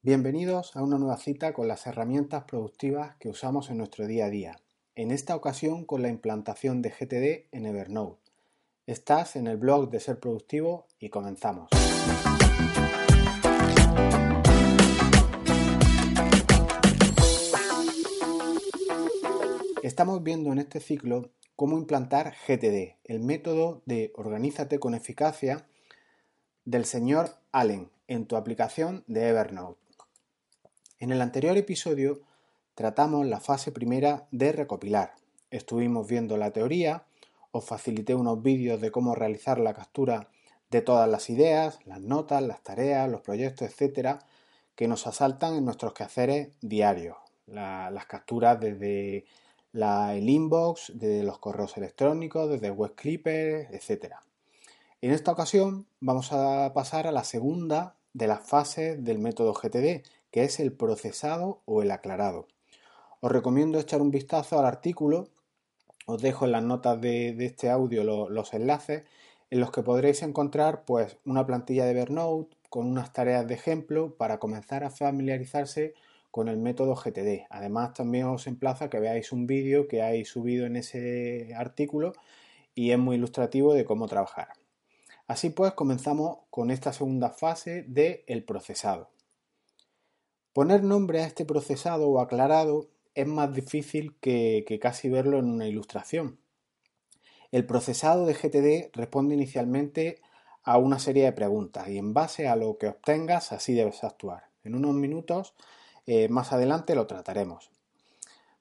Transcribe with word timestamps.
Bienvenidos 0.00 0.76
a 0.76 0.82
una 0.84 0.96
nueva 0.96 1.16
cita 1.16 1.52
con 1.52 1.66
las 1.66 1.88
herramientas 1.88 2.44
productivas 2.44 3.16
que 3.16 3.28
usamos 3.28 3.68
en 3.68 3.78
nuestro 3.78 4.06
día 4.06 4.26
a 4.26 4.30
día, 4.30 4.60
en 4.94 5.10
esta 5.10 5.34
ocasión 5.34 5.84
con 5.84 6.02
la 6.02 6.08
implantación 6.08 6.82
de 6.82 6.90
GTD 6.90 7.48
en 7.50 7.66
Evernote. 7.66 8.20
Estás 8.86 9.34
en 9.34 9.48
el 9.48 9.56
blog 9.56 9.90
de 9.90 9.98
Ser 9.98 10.20
Productivo 10.20 10.86
y 11.00 11.08
comenzamos. 11.08 11.68
Estamos 19.82 20.22
viendo 20.22 20.52
en 20.52 20.60
este 20.60 20.78
ciclo 20.78 21.32
cómo 21.56 21.76
implantar 21.76 22.36
GTD, 22.46 22.98
el 23.02 23.18
método 23.18 23.82
de 23.84 24.12
Organízate 24.14 24.78
con 24.78 24.94
eficacia 24.94 25.66
del 26.64 26.84
señor 26.84 27.30
Allen 27.50 27.90
en 28.06 28.26
tu 28.26 28.36
aplicación 28.36 29.02
de 29.08 29.30
Evernote. 29.30 29.87
En 31.00 31.12
el 31.12 31.22
anterior 31.22 31.56
episodio 31.56 32.22
tratamos 32.74 33.24
la 33.24 33.38
fase 33.38 33.70
primera 33.70 34.26
de 34.32 34.50
recopilar. 34.50 35.14
Estuvimos 35.48 36.08
viendo 36.08 36.36
la 36.36 36.50
teoría, 36.50 37.04
os 37.52 37.64
facilité 37.64 38.16
unos 38.16 38.42
vídeos 38.42 38.80
de 38.80 38.90
cómo 38.90 39.14
realizar 39.14 39.60
la 39.60 39.74
captura 39.74 40.28
de 40.72 40.82
todas 40.82 41.08
las 41.08 41.30
ideas, 41.30 41.78
las 41.84 42.00
notas, 42.00 42.42
las 42.42 42.64
tareas, 42.64 43.08
los 43.08 43.20
proyectos, 43.20 43.68
etcétera, 43.68 44.26
que 44.74 44.88
nos 44.88 45.06
asaltan 45.06 45.54
en 45.54 45.64
nuestros 45.64 45.94
quehaceres 45.94 46.48
diarios. 46.62 47.16
las 47.46 48.06
capturas 48.06 48.58
desde 48.58 49.24
el 49.72 50.28
inbox, 50.28 50.92
desde 50.96 51.22
los 51.22 51.38
correos 51.38 51.76
electrónicos, 51.76 52.50
desde 52.50 52.72
web 52.72 52.96
clippers, 52.96 53.70
etcétera. 53.70 54.24
En 55.00 55.12
esta 55.12 55.30
ocasión 55.30 55.86
vamos 56.00 56.32
a 56.32 56.72
pasar 56.74 57.06
a 57.06 57.12
la 57.12 57.22
segunda 57.22 57.94
de 58.12 58.26
las 58.26 58.40
fases 58.40 59.02
del 59.04 59.20
método 59.20 59.54
GTD, 59.54 60.02
que 60.30 60.44
es 60.44 60.60
el 60.60 60.72
procesado 60.72 61.62
o 61.64 61.82
el 61.82 61.90
aclarado. 61.90 62.46
Os 63.20 63.32
recomiendo 63.32 63.78
echar 63.78 64.00
un 64.00 64.10
vistazo 64.10 64.58
al 64.58 64.66
artículo, 64.66 65.28
os 66.06 66.22
dejo 66.22 66.44
en 66.44 66.52
las 66.52 66.62
notas 66.62 67.00
de, 67.00 67.34
este 67.44 67.68
audio 67.70 68.04
los 68.04 68.54
enlaces 68.54 69.04
en 69.50 69.60
los 69.60 69.70
que 69.70 69.82
podréis 69.82 70.22
encontrar 70.22 70.84
pues 70.84 71.16
una 71.24 71.46
plantilla 71.46 71.84
de 71.84 71.92
Evernote 71.92 72.56
con 72.68 72.86
unas 72.86 73.12
tareas 73.12 73.46
de 73.46 73.54
ejemplo 73.54 74.14
para 74.16 74.38
comenzar 74.38 74.84
a 74.84 74.90
familiarizarse 74.90 75.94
con 76.30 76.48
el 76.48 76.58
método 76.58 76.94
GTD. 76.94 77.46
Además 77.48 77.94
también 77.94 78.26
os 78.26 78.46
emplazo 78.46 78.84
a 78.84 78.90
que 78.90 79.00
veáis 79.00 79.32
un 79.32 79.46
vídeo 79.46 79.88
que 79.88 80.02
hay 80.02 80.24
subido 80.24 80.66
en 80.66 80.76
ese 80.76 81.54
artículo 81.56 82.12
y 82.74 82.90
es 82.90 82.98
muy 82.98 83.16
ilustrativo 83.16 83.74
de 83.74 83.84
cómo 83.84 84.06
trabajar. 84.06 84.48
Así 85.26 85.50
pues 85.50 85.72
comenzamos 85.72 86.38
con 86.50 86.70
esta 86.70 86.92
segunda 86.92 87.30
fase 87.30 87.82
del 87.82 88.22
el 88.26 88.44
procesado. 88.44 89.10
Poner 90.58 90.82
nombre 90.82 91.22
a 91.22 91.26
este 91.28 91.44
procesado 91.44 92.08
o 92.08 92.18
aclarado 92.18 92.88
es 93.14 93.28
más 93.28 93.54
difícil 93.54 94.16
que, 94.20 94.80
casi 94.82 95.08
verlo 95.08 95.38
en 95.38 95.44
una 95.44 95.68
ilustración. 95.68 96.40
El 97.52 97.64
procesado 97.64 98.26
de 98.26 98.34
GTD 98.34 98.90
responde 98.92 99.36
inicialmente 99.36 100.20
a 100.64 100.78
una 100.78 100.98
serie 100.98 101.22
de 101.22 101.32
preguntas 101.32 101.88
y 101.88 101.96
en 101.96 102.12
base 102.12 102.48
a 102.48 102.56
lo 102.56 102.76
que 102.76 102.88
obtengas 102.88 103.52
así 103.52 103.72
debes 103.72 104.02
actuar. 104.02 104.48
En 104.64 104.74
unos 104.74 104.94
minutos 104.94 105.54
eh, 106.06 106.28
más 106.28 106.52
adelante 106.52 106.96
lo 106.96 107.06
trataremos. 107.06 107.70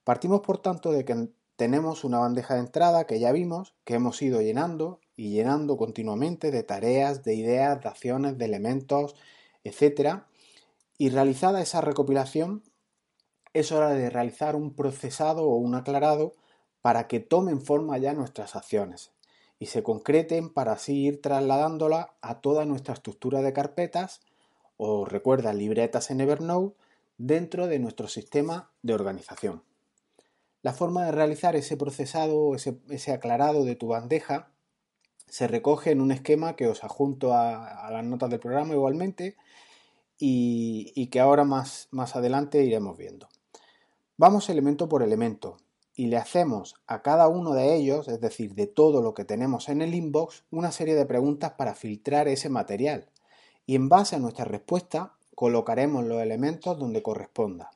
Partimos 0.03 0.41
por 0.41 0.59
tanto 0.59 0.91
de 0.91 1.03
que 1.03 1.29
tenemos 1.55 2.03
una 2.03 2.19
bandeja 2.19 2.53
de 2.53 2.59
entrada 2.59 3.07
que 3.07 3.19
ya 3.19 3.31
vimos, 3.31 3.73
que 3.85 3.95
hemos 3.95 4.21
ido 4.21 4.39
llenando 4.43 4.99
y 5.15 5.31
llenando 5.31 5.77
continuamente 5.77 6.51
de 6.51 6.61
tareas, 6.61 7.23
de 7.23 7.33
ideas, 7.33 7.81
de 7.81 7.89
acciones, 7.89 8.37
de 8.37 8.45
elementos, 8.45 9.15
etcétera, 9.63 10.26
y 10.97 11.09
realizada 11.09 11.61
esa 11.61 11.81
recopilación, 11.81 12.63
es 13.53 13.71
hora 13.71 13.89
de 13.89 14.09
realizar 14.09 14.55
un 14.55 14.75
procesado 14.75 15.43
o 15.43 15.55
un 15.55 15.75
aclarado 15.75 16.33
para 16.81 17.07
que 17.07 17.19
tomen 17.19 17.61
forma 17.61 17.97
ya 17.97 18.13
nuestras 18.13 18.55
acciones 18.55 19.11
y 19.59 19.67
se 19.67 19.83
concreten 19.83 20.49
para 20.49 20.73
así 20.73 21.05
ir 21.05 21.21
trasladándola 21.21 22.15
a 22.21 22.41
toda 22.41 22.65
nuestra 22.65 22.93
estructura 22.93 23.41
de 23.41 23.53
carpetas 23.53 24.21
o 24.77 25.05
recuerda 25.05 25.53
libretas 25.53 26.11
en 26.11 26.21
Evernote 26.21 26.75
dentro 27.17 27.67
de 27.67 27.79
nuestro 27.79 28.07
sistema 28.07 28.69
de 28.83 28.93
organización. 28.93 29.63
La 30.61 30.73
forma 30.73 31.05
de 31.05 31.11
realizar 31.11 31.55
ese 31.55 31.77
procesado 31.77 32.37
o 32.37 32.55
ese, 32.55 33.11
aclarado 33.11 33.63
de 33.63 33.75
tu 33.75 33.87
bandeja 33.87 34.51
se 35.27 35.47
recoge 35.47 35.91
en 35.91 36.01
un 36.01 36.11
esquema 36.11 36.55
que 36.55 36.67
os 36.67 36.83
adjunto 36.83 37.33
a 37.33 37.89
las 37.91 38.03
notas 38.03 38.29
del 38.29 38.39
programa 38.39 38.73
igualmente 38.73 39.35
y, 40.19 41.07
que 41.07 41.19
ahora 41.19 41.43
más, 41.43 41.87
más 41.91 42.15
adelante 42.15 42.63
iremos 42.63 42.97
viendo. 42.97 43.27
Vamos 44.17 44.49
elemento 44.49 44.89
por 44.89 45.03
elemento 45.03 45.57
y 45.93 46.07
le 46.07 46.17
hacemos 46.17 46.75
a 46.87 47.01
cada 47.01 47.27
uno 47.27 47.53
de 47.53 47.75
ellos, 47.75 48.07
es 48.07 48.19
decir, 48.19 48.53
de 48.55 48.67
todo 48.67 49.01
lo 49.01 49.13
que 49.13 49.25
tenemos 49.25 49.69
en 49.69 49.81
el 49.81 49.93
inbox, 49.93 50.43
una 50.51 50.71
serie 50.71 50.95
de 50.95 51.05
preguntas 51.05 51.53
para 51.53 51.75
filtrar 51.75 52.27
ese 52.27 52.49
material. 52.49 53.09
Y 53.65 53.75
en 53.75 53.89
base 53.89 54.15
a 54.15 54.19
nuestra 54.19 54.45
respuesta 54.45 55.13
colocaremos 55.35 56.05
los 56.05 56.21
elementos 56.21 56.79
donde 56.79 57.03
corresponda. 57.03 57.69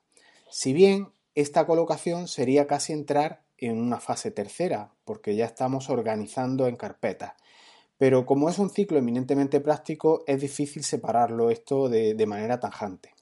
Si 0.50 0.74
bien 0.74 1.10
esta 1.36 1.66
colocación 1.66 2.28
sería 2.28 2.68
casi 2.68 2.94
entrar 2.94 3.44
en 3.58 3.80
una 3.80 4.00
fase 4.00 4.32
tercera, 4.32 4.92
porque 5.06 5.36
ya 5.36 5.46
estamos 5.46 5.90
organizando 5.90 6.68
en 6.68 6.76
carpetas. 6.76 7.34
Pero 8.02 8.26
como 8.26 8.50
es 8.50 8.58
un 8.58 8.72
ciclo 8.72 8.98
eminentemente 8.98 9.60
práctico, 9.60 10.24
es 10.26 10.42
difícil 10.42 10.84
separarlo 10.84 11.52
esto 11.52 11.88
de, 11.88 12.26
manera 12.26 12.60
tajante. 12.60 13.14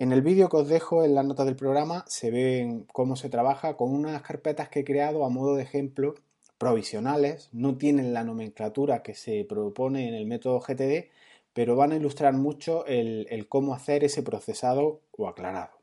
En 0.00 0.10
el 0.10 0.22
vídeo 0.22 0.48
que 0.48 0.56
os 0.56 0.66
dejo 0.66 1.04
en 1.04 1.14
las 1.14 1.24
notas 1.24 1.46
del 1.46 1.54
programa 1.54 2.04
se 2.08 2.32
ve 2.32 2.82
cómo 2.92 3.14
se 3.14 3.28
trabaja 3.28 3.76
con 3.76 3.94
unas 3.94 4.22
carpetas 4.22 4.70
que 4.70 4.80
he 4.80 4.84
creado 4.84 5.24
a 5.24 5.28
modo 5.28 5.54
de 5.54 5.62
ejemplo 5.62 6.16
provisionales, 6.58 7.48
no 7.52 7.78
tienen 7.78 8.12
la 8.12 8.24
nomenclatura 8.24 9.04
que 9.04 9.14
se 9.14 9.46
propone 9.48 10.08
en 10.08 10.14
el 10.14 10.26
método 10.26 10.58
GTD, 10.58 11.08
pero 11.52 11.76
van 11.76 11.92
a 11.92 11.96
ilustrar 11.96 12.34
mucho 12.34 12.84
el, 12.86 13.46
cómo 13.48 13.72
hacer 13.72 14.02
ese 14.02 14.24
procesado 14.24 15.00
o 15.16 15.28
aclarado. 15.28 15.78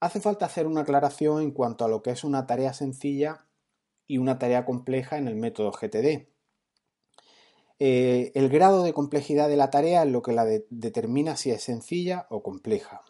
Hace 0.00 0.20
falta 0.20 0.44
hacer 0.44 0.66
una 0.66 0.82
aclaración 0.82 1.40
en 1.40 1.52
cuanto 1.52 1.86
a 1.86 1.88
lo 1.88 2.02
que 2.02 2.10
es 2.10 2.24
una 2.24 2.46
tarea 2.46 2.74
sencilla 2.74 3.46
y 4.06 4.18
una 4.18 4.38
tarea 4.38 4.66
compleja 4.66 5.16
en 5.16 5.28
el 5.28 5.36
método 5.36 5.72
GTD. 5.72 6.30
Eh, 7.84 8.30
el 8.36 8.48
grado 8.48 8.84
de 8.84 8.92
complejidad 8.92 9.48
de 9.48 9.56
la 9.56 9.68
tarea 9.70 10.04
es 10.04 10.08
lo 10.08 10.22
que 10.22 10.32
la 10.32 10.44
determina 10.44 11.36
si 11.36 11.50
es 11.50 11.64
sencilla 11.64 12.28
o 12.30 12.40
compleja. 12.40 13.02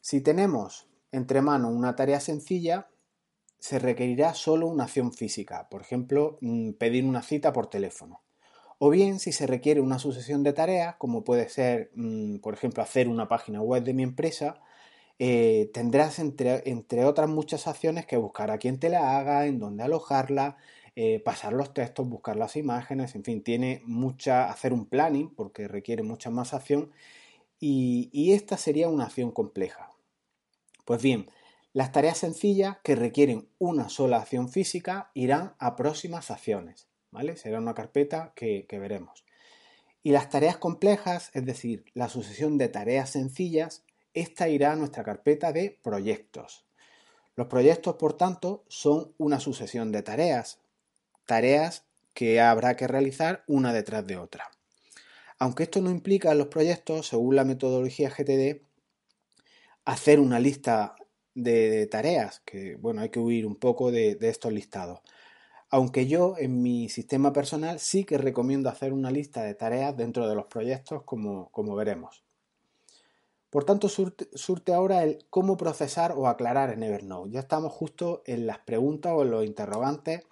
Si 0.00 0.20
tenemos 0.20 0.88
entre 1.12 1.40
manos 1.40 1.72
una 1.72 1.94
tarea 1.94 2.18
sencilla, 2.18 2.88
se 3.60 3.78
requerirá 3.78 4.34
solo 4.34 4.66
una 4.66 4.84
acción 4.84 5.12
física, 5.12 5.68
por 5.68 5.82
ejemplo, 5.82 6.38
mm, 6.40 6.72
pedir 6.72 7.04
una 7.04 7.22
cita 7.22 7.52
por 7.52 7.68
teléfono. 7.68 8.22
O 8.80 8.90
bien, 8.90 9.20
si 9.20 9.30
se 9.30 9.46
requiere 9.46 9.80
una 9.80 10.00
sucesión 10.00 10.42
de 10.42 10.52
tareas, 10.52 10.96
como 10.96 11.22
puede 11.22 11.48
ser, 11.48 11.92
mm, 11.94 12.38
por 12.38 12.54
ejemplo, 12.54 12.82
hacer 12.82 13.06
una 13.06 13.28
página 13.28 13.62
web 13.62 13.84
de 13.84 13.94
mi 13.94 14.02
empresa, 14.02 14.60
eh, 15.20 15.70
tendrás 15.72 16.18
entre, 16.18 16.68
entre, 16.68 17.04
otras 17.04 17.28
muchas 17.28 17.68
acciones 17.68 18.04
que 18.04 18.16
buscar 18.16 18.50
a 18.50 18.58
quien 18.58 18.80
te 18.80 18.88
la 18.88 19.16
haga, 19.16 19.46
en 19.46 19.60
dónde 19.60 19.84
alojarla, 19.84 20.56
eh, 20.94 21.20
pasar 21.20 21.52
los 21.52 21.72
textos, 21.72 22.08
buscar 22.08 22.36
las 22.36 22.56
imágenes, 22.56 23.14
en 23.14 23.24
fin, 23.24 23.42
tiene 23.42 23.82
mucha, 23.84 24.50
hacer 24.50 24.72
un 24.72 24.86
planning 24.86 25.34
porque 25.34 25.68
requiere 25.68 26.02
mucha 26.02 26.30
más 26.30 26.54
acción 26.54 26.90
y, 27.58 28.32
esta 28.32 28.56
sería 28.56 28.88
una 28.88 29.04
acción 29.04 29.30
compleja. 29.30 29.90
Pues 30.84 31.00
bien, 31.00 31.30
las 31.72 31.92
tareas 31.92 32.18
sencillas 32.18 32.78
que 32.82 32.96
requieren 32.96 33.48
una 33.58 33.88
sola 33.88 34.18
acción 34.18 34.48
física 34.48 35.10
irán 35.14 35.54
a 35.58 35.76
próximas 35.76 36.30
acciones, 36.30 36.88
¿vale? 37.10 37.36
Será 37.36 37.58
una 37.58 37.74
carpeta 37.74 38.32
que 38.34 38.66
veremos. 38.70 39.24
Y 40.02 40.10
las 40.10 40.28
tareas 40.28 40.56
complejas, 40.56 41.30
es 41.34 41.46
decir, 41.46 41.84
la 41.94 42.08
sucesión 42.08 42.58
de 42.58 42.68
tareas 42.68 43.10
sencillas, 43.10 43.84
esta 44.14 44.48
irá 44.48 44.72
a 44.72 44.76
nuestra 44.76 45.04
carpeta 45.04 45.52
de 45.52 45.78
proyectos. 45.82 46.66
Los 47.34 47.46
proyectos, 47.46 47.96
por 47.96 48.14
tanto, 48.14 48.64
son 48.68 49.14
una 49.16 49.40
sucesión 49.40 49.92
de 49.92 50.02
tareas, 50.02 50.60
tareas 51.26 51.84
que 52.14 52.40
habrá 52.40 52.76
que 52.76 52.88
realizar 52.88 53.44
una 53.46 53.72
detrás 53.72 54.06
de 54.06 54.16
otra. 54.16 54.50
Aunque 55.38 55.64
esto 55.64 55.80
no 55.80 55.90
implica 55.90 56.30
en 56.32 56.38
los 56.38 56.48
proyectos, 56.48 57.08
según 57.08 57.36
la 57.36 57.44
metodología 57.44 58.10
GTD, 58.10 58.62
hacer 59.84 60.20
una 60.20 60.38
lista 60.38 60.94
de 61.34 61.86
tareas, 61.86 62.40
que 62.44 62.76
bueno, 62.76 63.00
hay 63.00 63.08
que 63.08 63.18
huir 63.18 63.46
un 63.46 63.56
poco 63.56 63.90
de, 63.90 64.16
estos 64.20 64.52
listados. 64.52 65.00
Aunque 65.70 66.06
yo 66.06 66.34
en 66.38 66.62
mi 66.62 66.88
sistema 66.88 67.32
personal 67.32 67.80
sí 67.80 68.04
que 68.04 68.18
recomiendo 68.18 68.68
hacer 68.68 68.92
una 68.92 69.10
lista 69.10 69.42
de 69.42 69.54
tareas 69.54 69.96
dentro 69.96 70.28
de 70.28 70.34
los 70.34 70.46
proyectos, 70.46 71.02
como, 71.04 71.50
como 71.50 71.74
veremos. 71.74 72.22
Por 73.48 73.64
tanto, 73.64 73.88
surte, 73.88 74.28
surte, 74.34 74.72
ahora 74.72 75.02
el 75.02 75.26
cómo 75.28 75.56
procesar 75.56 76.12
o 76.16 76.28
aclarar 76.28 76.70
en 76.70 76.82
Evernote. 76.82 77.30
Ya 77.32 77.40
estamos 77.40 77.72
justo 77.72 78.22
en 78.26 78.46
las 78.46 78.58
preguntas 78.58 79.12
o 79.14 79.22
en 79.22 79.30
los 79.30 79.44
interrogantes 79.44 80.22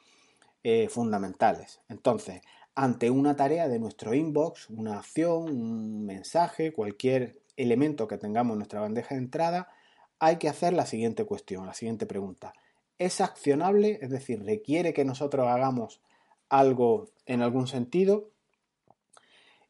eh, 0.63 0.89
fundamentales. 0.89 1.81
Entonces, 1.89 2.43
ante 2.75 3.11
una 3.11 3.37
tarea 3.37 3.69
de 3.69 3.79
nuestro 3.79 4.15
inbox, 4.15 4.71
una 4.71 4.99
acción, 4.99 5.45
un 5.45 6.05
mensaje, 6.05 6.73
cualquier 6.73 7.41
elemento 7.57 8.09
que 8.09 8.19
tengamos 8.19 8.55
en 8.55 8.59
nuestra 8.59 8.81
bandeja 8.81 9.15
de 9.15 9.21
entrada, 9.21 9.69
hay 10.19 10.37
que 10.37 10.49
hacer 10.49 10.73
la 10.73 10.87
siguiente 10.87 11.25
cuestión, 11.25 11.67
la 11.67 11.75
siguiente 11.75 12.07
pregunta. 12.07 12.53
¿Es 12.99 13.21
accionable? 13.21 13.99
Es 14.03 14.11
decir, 14.11 14.45
¿requiere 14.45 14.93
que 14.93 15.05
nosotros 15.05 15.47
hagamos 15.49 16.01
algo 16.49 17.09
en 17.27 17.43
algún 17.43 17.67
sentido? 17.67 18.31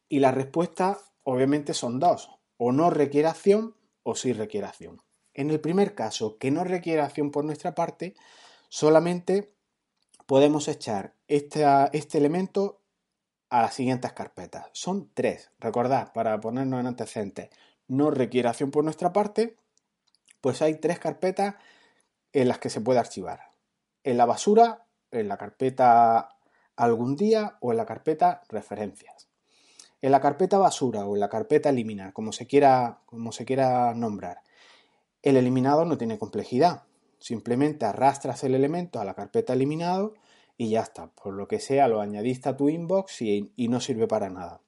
Y 0.09 0.19
la 0.19 0.33
respuesta 0.33 0.99
obviamente 1.23 1.75
son 1.75 2.01
dos. 2.01 2.31
O 2.57 2.73
no 2.73 2.91
requiere 2.91 3.29
acción 3.29 3.77
o 4.03 4.15
sí 4.15 4.33
requiere 4.33 4.67
acción. 4.67 5.01
En 5.35 5.51
el 5.51 5.61
primer 5.61 5.95
caso, 5.95 6.37
que 6.39 6.51
no 6.51 6.65
requiere 6.65 7.01
acción 7.01 7.31
por 7.31 7.45
nuestra 7.45 7.75
parte, 7.75 8.15
solamente 8.69 9.53
podemos 10.31 10.69
echar 10.69 11.17
este, 11.27 11.65
elemento 12.17 12.81
a 13.49 13.63
las 13.63 13.75
siguientes 13.75 14.13
carpetas. 14.13 14.69
Son 14.73 15.11
tres, 15.13 15.51
recordad, 15.59 16.13
para 16.13 16.41
ponernos 16.41 16.79
en 16.79 16.87
antecedentes. 16.87 17.51
No 17.89 18.13
requiere 18.13 18.49
acción 18.49 18.71
por 18.71 18.85
nuestra 18.85 19.13
parte, 19.13 19.57
pues 20.41 20.63
hay 20.63 20.77
tres 20.77 21.01
carpetas 21.01 21.57
en 22.33 22.47
las 22.47 22.61
que 22.61 22.71
se 22.71 22.81
puede 22.81 23.01
archivar. 23.01 23.41
En 24.05 24.19
la 24.19 24.25
basura, 24.25 24.87
en 25.11 25.27
la 25.27 25.37
carpeta 25.37 26.37
algún 26.77 27.17
día 27.17 27.59
o 27.61 27.73
en 27.73 27.79
la 27.79 27.87
carpeta 27.87 28.43
referencias. 28.49 29.29
En 30.01 30.13
la 30.13 30.21
carpeta 30.21 30.59
basura 30.59 31.07
o 31.07 31.17
en 31.17 31.21
la 31.23 31.29
carpeta 31.29 31.71
eliminar, 31.71 32.13
como 32.13 32.31
se 32.31 32.47
quiera, 32.47 33.01
como 33.05 33.33
se 33.33 33.45
quiera 33.45 33.95
nombrar. 33.95 34.43
El 35.23 35.37
eliminado 35.37 35.85
no 35.87 35.99
tiene 35.99 36.21
complejidad. 36.21 36.85
Simplemente 37.21 37.85
arrastras 37.85 38.43
el 38.45 38.55
elemento 38.55 38.99
a 38.99 39.05
la 39.05 39.15
carpeta 39.15 39.53
eliminado 39.53 40.15
y 40.57 40.71
ya 40.71 40.81
está. 40.81 41.09
Por 41.09 41.35
lo 41.35 41.47
que 41.47 41.61
sea, 41.61 41.87
lo 41.87 42.01
añadiste 42.01 42.49
a 42.49 42.57
tu 42.57 42.69
inbox 42.69 43.23
y, 43.23 43.53
no 43.57 43.81
sirve 43.81 44.07
para 44.09 44.31
nada. 44.31 44.61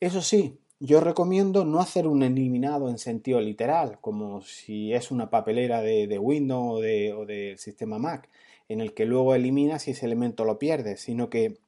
Eso 0.00 0.22
sí, 0.22 0.58
yo 0.80 1.00
recomiendo 1.00 1.64
no 1.64 1.80
hacer 1.80 2.06
un 2.06 2.22
eliminado 2.22 2.88
en 2.88 2.98
sentido 2.98 3.40
literal, 3.40 3.98
como 4.00 4.40
si 4.42 4.92
es 4.92 5.10
una 5.10 5.30
papelera 5.30 5.82
de, 5.82 6.18
Windows 6.18 6.78
o 6.78 6.80
del 6.80 7.26
de 7.26 7.54
sistema 7.58 7.98
Mac, 7.98 8.28
en 8.68 8.80
el 8.80 8.94
que 8.94 9.04
luego 9.04 9.34
eliminas 9.34 9.88
y 9.88 9.92
ese 9.92 10.06
elemento 10.06 10.44
lo 10.44 10.58
pierdes, 10.58 11.00
sino 11.00 11.28
que 11.28 11.58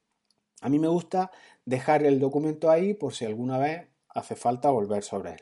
a 0.61 0.69
mí 0.69 0.79
me 0.79 0.87
gusta 0.87 1.31
dejar 1.65 2.03
el 2.03 2.19
documento 2.19 2.69
ahí 2.69 2.93
por 2.93 3.13
si 3.13 3.25
alguna 3.25 3.57
vez 3.57 3.87
hace 4.09 4.35
falta 4.35 4.71
volver 4.71 5.03
sobre 5.03 5.33
él. 5.33 5.41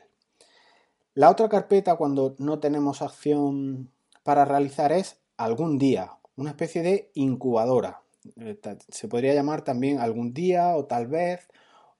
La 1.14 1.30
otra 1.30 1.48
carpeta 1.48 1.94
cuando 1.94 2.34
no 2.38 2.58
tenemos 2.58 3.00
acción 3.00 3.90
para 4.24 4.44
realizar 4.44 4.90
es 4.90 5.18
algún 5.36 5.78
día 5.78 6.10
una 6.36 6.50
especie 6.50 6.82
de 6.82 7.10
incubadora. 7.14 8.00
Eh, 8.36 8.58
se 8.88 9.06
podría 9.06 9.34
llamar 9.34 9.62
también 9.62 10.00
algún 10.00 10.34
día 10.34 10.74
o 10.74 10.86
tal 10.86 11.06
vez, 11.06 11.46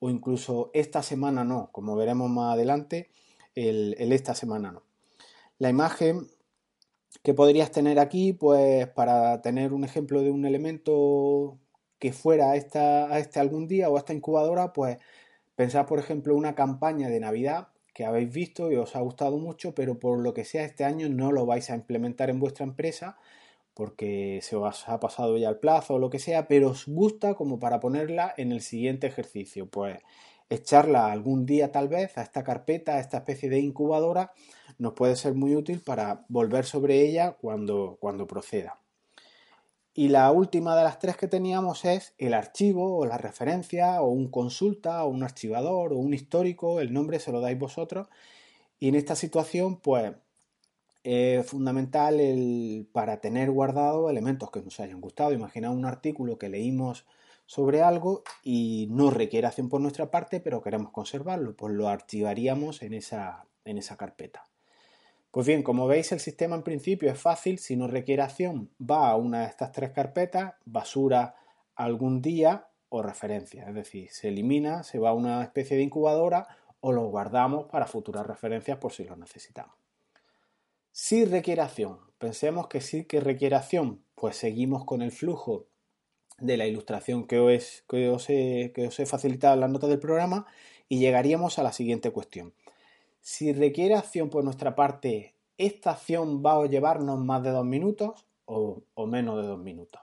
o 0.01 0.11
incluso 0.11 0.71
esta 0.75 1.03
semana 1.03 1.45
no, 1.45 1.69
como 1.71 1.95
veremos 1.95 2.29
más 2.31 2.55
adelante, 2.55 3.11
el, 3.55 3.95
esta 3.99 4.35
semana 4.35 4.73
no. 4.73 4.83
La 5.59 5.69
imagen 5.69 6.27
que 7.23 7.35
podrías 7.35 7.71
tener 7.71 8.01
aquí, 8.01 8.33
pues 8.33 8.89
para 8.89 9.41
tener 9.41 9.73
un 9.73 9.85
ejemplo 9.85 10.23
de 10.23 10.31
un 10.31 10.45
elemento 10.45 11.59
que 11.99 12.13
fuera 12.13 12.51
a, 12.51 12.57
esta, 12.57 13.17
este 13.19 13.39
algún 13.39 13.69
día 13.69 13.89
o 13.89 13.97
a 13.97 14.01
esta 14.01 14.15
incubadora, 14.15 14.73
pues 14.73 14.99
pensad 15.55 15.87
por 15.87 16.01
ejemplo 16.01 16.35
una 16.35 16.55
campaña 16.55 17.09
de 17.09 17.21
Navidad 17.21 17.69
que 17.95 18.05
habéis 18.05 18.33
visto 18.33 18.71
y 18.71 18.77
os 18.77 18.97
ha 18.97 19.01
gustado 19.01 19.39
mucho, 19.39 19.75
pero 19.75 19.99
por 19.99 20.19
lo 20.19 20.35
que 20.35 20.45
sea 20.45 20.65
este 20.65 20.85
año 20.85 21.09
no 21.09 21.33
lo 21.33 21.47
vais 21.47 21.71
a 21.71 21.77
implementar 21.77 22.29
en 22.29 22.41
vuestra 22.41 22.67
empresa 22.67 23.17
porque 23.75 24.41
se 24.43 24.57
os 24.57 24.89
ha 24.89 25.01
pasado 25.01 25.37
ya 25.37 25.49
el 25.49 25.59
plazo 25.59 25.95
o 25.95 25.99
lo 25.99 26.11
que 26.11 26.19
sea, 26.21 26.47
pero 26.49 26.71
os 26.71 26.87
gusta 26.87 27.35
como 27.35 27.59
para 27.59 27.81
ponerla 27.81 28.35
en 28.37 28.53
el 28.53 28.61
siguiente 28.61 29.07
ejercicio. 29.07 29.67
Pues 29.69 29.99
echarla 30.49 31.11
algún 31.11 31.47
día 31.47 31.73
tal 31.73 31.89
vez 31.89 32.17
a 32.19 32.23
esta 32.23 32.45
carpeta, 32.45 32.95
a 32.95 33.01
esta 33.01 33.19
especie 33.19 33.49
de 33.49 33.61
incubadora, 33.61 34.33
nos 34.79 34.95
puede 34.95 35.17
ser 35.17 35.35
muy 35.35 35.57
útil 35.57 35.81
para 35.81 36.25
volver 36.29 36.65
sobre 36.67 37.01
ella 37.03 37.33
cuando, 37.33 37.99
cuando 38.01 38.27
proceda. 38.27 38.84
Y 39.97 40.09
la 40.09 40.33
última 40.33 40.77
de 40.77 40.83
las 40.83 40.99
tres 40.99 41.17
que 41.17 41.29
teníamos 41.29 41.85
es 41.85 42.15
el 42.19 42.35
archivo 42.35 42.97
o 42.97 43.07
la 43.07 43.17
referencia 43.17 44.03
o 44.03 44.09
un 44.09 44.29
consulta 44.29 45.05
o 45.05 45.09
un 45.09 45.23
archivador 45.23 45.93
o 45.93 45.99
un 45.99 46.13
histórico, 46.13 46.81
el 46.81 46.93
nombre 46.93 47.21
se 47.21 47.31
lo 47.31 47.41
dais 47.41 47.57
vosotros. 47.57 48.09
Y 48.81 48.89
en 48.89 48.97
esta 48.97 49.15
situación, 49.15 49.77
pues 49.77 50.13
es 51.05 51.47
fundamental 51.47 52.19
el, 52.19 52.89
para 52.93 53.21
tener 53.21 53.53
guardado 53.53 54.11
elementos 54.11 54.51
que 54.51 54.63
nos 54.63 54.81
hayan 54.81 55.01
gustado. 55.01 55.33
Imagina 55.33 55.71
un 55.71 55.85
artículo 55.85 56.39
que 56.39 56.49
leímos 56.49 57.07
sobre 57.47 57.83
algo 57.83 58.25
y 58.43 58.89
no 58.91 59.11
requiere 59.11 59.47
acción 59.47 59.69
por 59.69 59.81
nuestra 59.81 60.11
parte, 60.11 60.41
pero 60.41 60.63
queremos 60.63 60.91
conservarlo, 60.91 61.55
pues 61.55 61.75
lo 61.75 61.89
archivaríamos 61.89 62.83
en 62.83 62.95
esa, 62.95 63.47
en 63.65 63.79
esa 63.79 63.97
carpeta. 63.97 64.45
Pues 65.35 65.49
bien, 65.49 65.65
como 65.65 65.89
veis, 65.89 66.13
el 66.13 66.21
sistema 66.21 66.55
en 66.55 66.63
principio 66.63 67.11
es 67.11 67.19
fácil, 67.19 67.59
si 67.59 67.75
no 67.75 67.89
requiere 67.89 68.23
acción, 68.23 68.71
va 68.81 69.11
a 69.11 69.17
una 69.17 69.41
de 69.41 69.47
estas 69.49 69.73
tres 69.73 69.91
carpetas, 69.91 70.55
basura 70.65 71.35
algún 71.75 72.23
día 72.23 72.69
o 72.89 73.03
referencia, 73.03 73.65
es 73.67 73.75
decir, 73.75 74.09
se 74.13 74.29
elimina, 74.29 74.85
se 74.85 75.01
va 75.01 75.11
a 75.11 75.13
una 75.13 75.43
especie 75.43 75.77
de 75.77 75.83
incubadora 75.83 76.47
o 76.79 76.93
lo 76.93 77.09
guardamos 77.09 77.65
para 77.65 77.89
futuras 77.89 78.25
referencias 78.25 78.79
por 78.79 78.93
si 78.93 79.03
lo 79.03 79.17
necesitamos. 79.17 79.75
Si 80.93 81.25
requiere 81.25 81.63
acción. 81.63 81.99
Pensemos 82.19 82.69
que 82.69 82.81
sí 82.81 83.05
que 83.05 83.19
requiere 83.19 83.57
acción. 83.57 84.05
Pues 84.15 84.37
seguimos 84.37 84.85
con 84.85 85.03
el 85.03 85.11
flujo 85.11 85.67
de 86.39 86.57
la 86.57 86.69
ilustración 86.69 87.27
que 87.27 87.41
os, 87.41 87.83
que 87.89 88.09
os, 88.09 88.31
he, 88.31 88.71
que 88.73 88.87
os 88.87 89.01
he 89.01 89.05
facilitado 89.05 89.55
en 89.55 89.61
las 89.63 89.71
notas 89.71 89.91
del 89.91 89.99
programa 89.99 90.47
y 90.89 91.01
llegaríamos 91.01 91.59
a 91.59 91.65
la 91.65 91.73
siguiente 91.73 92.13
cuestión. 92.13 92.55
Si 93.27 93.55
requiere 93.55 93.95
acción 93.95 94.29
por 94.29 94.45
nuestra 94.45 94.75
parte, 94.75 95.35
¿esta 95.57 95.93
acción 95.93 96.45
va 96.45 96.63
a 96.63 96.67
llevarnos 96.67 97.19
más 97.19 97.43
de 97.43 97.53
dos 97.53 97.65
minutos 97.65 98.27
o, 98.45 98.83
menos 99.07 99.41
de 99.41 99.49
dos 99.49 99.59
minutos? 99.59 100.03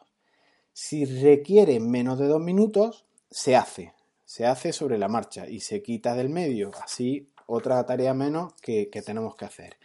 Si 0.74 1.06
requiere 1.06 1.80
menos 1.80 2.18
de 2.18 2.26
dos 2.26 2.42
minutos, 2.42 3.06
se 3.30 3.56
hace. 3.56 3.94
Se 4.26 4.48
hace 4.48 4.74
sobre 4.74 4.98
la 4.98 5.08
marcha 5.08 5.48
y 5.48 5.60
se 5.60 5.84
quita 5.84 6.16
del 6.16 6.30
medio. 6.30 6.72
Así, 6.84 7.30
otra 7.46 7.86
tarea 7.86 8.16
menos 8.16 8.54
que, 8.60 8.90
tenemos 9.06 9.36
que 9.36 9.46
hacer 9.46 9.78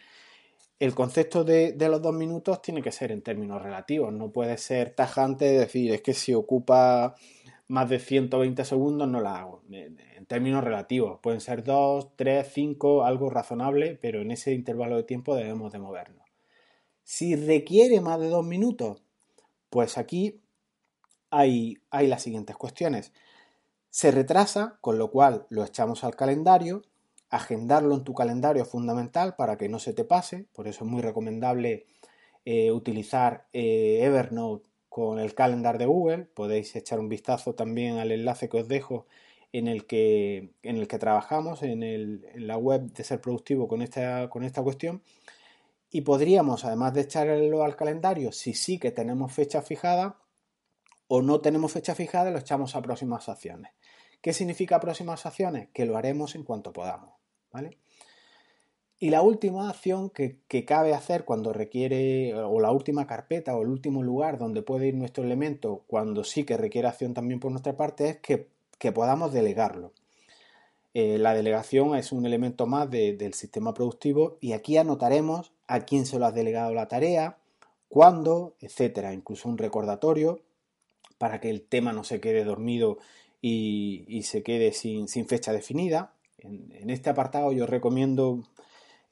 el 0.79 0.95
concepto 0.95 1.43
de, 1.43 1.75
los 1.77 2.01
dos 2.01 2.13
minutos 2.13 2.61
tiene 2.61 2.81
que 2.81 2.91
ser 2.91 3.11
en 3.11 3.23
términos 3.23 3.61
relativos, 3.61 4.13
no 4.13 4.31
puede 4.31 4.57
ser 4.57 4.95
tajante 4.95 5.45
de 5.45 5.59
decir 5.59 5.91
es 5.91 6.01
que 6.01 6.13
si 6.13 6.35
ocupa 6.35 7.15
más 7.67 7.89
de 7.89 7.99
120 7.99 8.63
segundos 8.65 9.07
no 9.07 9.21
la 9.21 9.39
hago. 9.39 9.63
En 9.69 10.25
términos 10.25 10.63
relativos, 10.63 11.19
pueden 11.21 11.41
ser 11.41 11.63
dos, 11.63 12.15
tres, 12.15 12.49
cinco, 12.53 13.03
algo 13.03 13.29
razonable, 13.29 13.97
pero 14.01 14.21
en 14.21 14.31
ese 14.31 14.53
intervalo 14.53 14.95
de 14.97 15.03
tiempo 15.03 15.35
debemos 15.35 15.71
de 15.71 15.79
movernos. 15.79 16.25
Si 17.03 17.35
requiere 17.35 18.01
más 18.01 18.19
de 18.19 18.29
dos 18.29 18.45
minutos, 18.45 19.03
pues 19.69 19.97
aquí 19.97 20.41
hay, 21.29 21.77
hay 21.89 22.07
las 22.07 22.21
siguientes 22.21 22.55
cuestiones. 22.55 23.13
Se 23.89 24.11
retrasa, 24.11 24.77
con 24.81 24.97
lo 24.97 25.11
cual 25.11 25.45
lo 25.49 25.63
echamos 25.63 26.03
al 26.03 26.15
calendario, 26.15 26.83
Agendarlo 27.29 27.93
en 27.93 28.05
tu 28.05 28.13
calendario 28.13 28.63
es 28.63 28.69
fundamental 28.69 29.35
para 29.35 29.57
que 29.57 29.67
no 29.67 29.79
se 29.79 29.93
te 29.93 30.05
pase, 30.05 30.45
por 30.53 30.67
eso 30.67 30.85
es 30.85 30.89
muy 30.89 31.01
recomendable 31.01 31.85
eh, 32.45 32.71
utilizar 32.71 33.47
eh, 33.51 33.99
Evernote 34.03 34.69
con 34.97 35.19
el 35.19 35.35
calendar 35.35 35.77
de 35.77 35.85
Google. 35.85 36.23
Podéis 36.23 36.75
echar 36.75 36.99
un 36.99 37.07
vistazo 37.07 37.53
también 37.53 37.99
al 37.99 38.11
enlace 38.11 38.49
que 38.49 38.57
os 38.57 38.67
dejo 38.67 39.05
en 39.53 39.67
el 39.67 39.85
que, 39.85 40.55
en 40.63 40.77
el 40.77 40.87
que 40.87 40.97
trabajamos 40.97 41.61
en, 41.61 42.25
la 42.33 42.57
web 42.57 42.81
de 42.81 43.03
ser 43.03 43.21
productivo 43.21 43.67
con 43.67 43.83
esta, 43.83 44.27
con 44.27 44.43
esta 44.43 44.63
cuestión. 44.63 45.03
Y 45.91 46.01
podríamos, 46.01 46.65
además 46.65 46.95
de 46.95 47.01
echarlo 47.01 47.63
al 47.63 47.75
calendario, 47.75 48.31
si 48.31 48.55
sí 48.55 48.79
que 48.79 48.89
tenemos 48.89 49.31
fecha 49.31 49.61
fijada 49.61 50.17
o 51.07 51.21
no 51.21 51.41
tenemos 51.41 51.73
fecha 51.73 51.93
fijada, 51.93 52.31
lo 52.31 52.39
echamos 52.39 52.75
a 52.75 52.81
próximas 52.81 53.29
acciones. 53.29 53.73
¿Qué 54.19 54.33
significa 54.33 54.79
próximas 54.79 55.27
acciones? 55.27 55.69
Que 55.73 55.85
lo 55.85 55.95
haremos 55.95 56.33
en 56.33 56.43
cuanto 56.43 56.73
podamos. 56.73 57.11
¿vale? 57.51 57.77
Y 58.99 59.11
la 59.11 59.21
última 59.21 59.69
acción 59.69 60.09
que, 60.09 60.65
cabe 60.65 60.93
hacer 60.93 61.23
cuando 61.23 61.53
requiere, 61.53 62.33
o 62.33 62.59
la 62.59 62.71
última 62.71 63.05
carpeta 63.05 63.55
o 63.55 63.61
el 63.61 63.67
último 63.67 64.01
lugar 64.01 64.39
donde 64.39 64.63
puede 64.63 64.87
ir 64.87 64.95
nuestro 64.95 65.23
elemento 65.23 65.83
cuando 65.85 66.23
sí 66.23 66.45
que 66.45 66.57
requiere 66.57 66.87
acción 66.87 67.13
también 67.13 67.39
por 67.39 67.51
nuestra 67.51 67.77
parte 67.77 68.09
es 68.09 68.17
que, 68.17 68.91
podamos 68.91 69.33
delegarlo. 69.33 69.91
Eh, 70.93 71.19
la 71.19 71.35
delegación 71.35 71.95
es 71.95 72.11
un 72.11 72.25
elemento 72.25 72.65
más 72.65 72.89
del 72.89 73.33
sistema 73.35 73.73
productivo 73.73 74.37
y 74.41 74.53
aquí 74.53 74.77
anotaremos 74.77 75.51
a 75.67 75.81
quién 75.81 76.05
se 76.07 76.17
lo 76.17 76.25
ha 76.25 76.31
delegado 76.31 76.73
la 76.73 76.87
tarea, 76.87 77.37
cuándo, 77.89 78.55
etcétera, 78.61 79.13
incluso 79.13 79.47
un 79.47 79.59
recordatorio 79.59 80.39
para 81.19 81.39
que 81.39 81.51
el 81.51 81.61
tema 81.61 81.93
no 81.93 82.03
se 82.03 82.19
quede 82.19 82.43
dormido 82.43 82.97
y, 83.41 84.23
se 84.23 84.41
quede 84.41 84.71
sin 84.71 85.07
fecha 85.27 85.51
definida. 85.53 86.13
En, 86.39 86.89
este 86.89 87.09
apartado 87.09 87.51
yo 87.51 87.65
recomiendo 87.65 88.43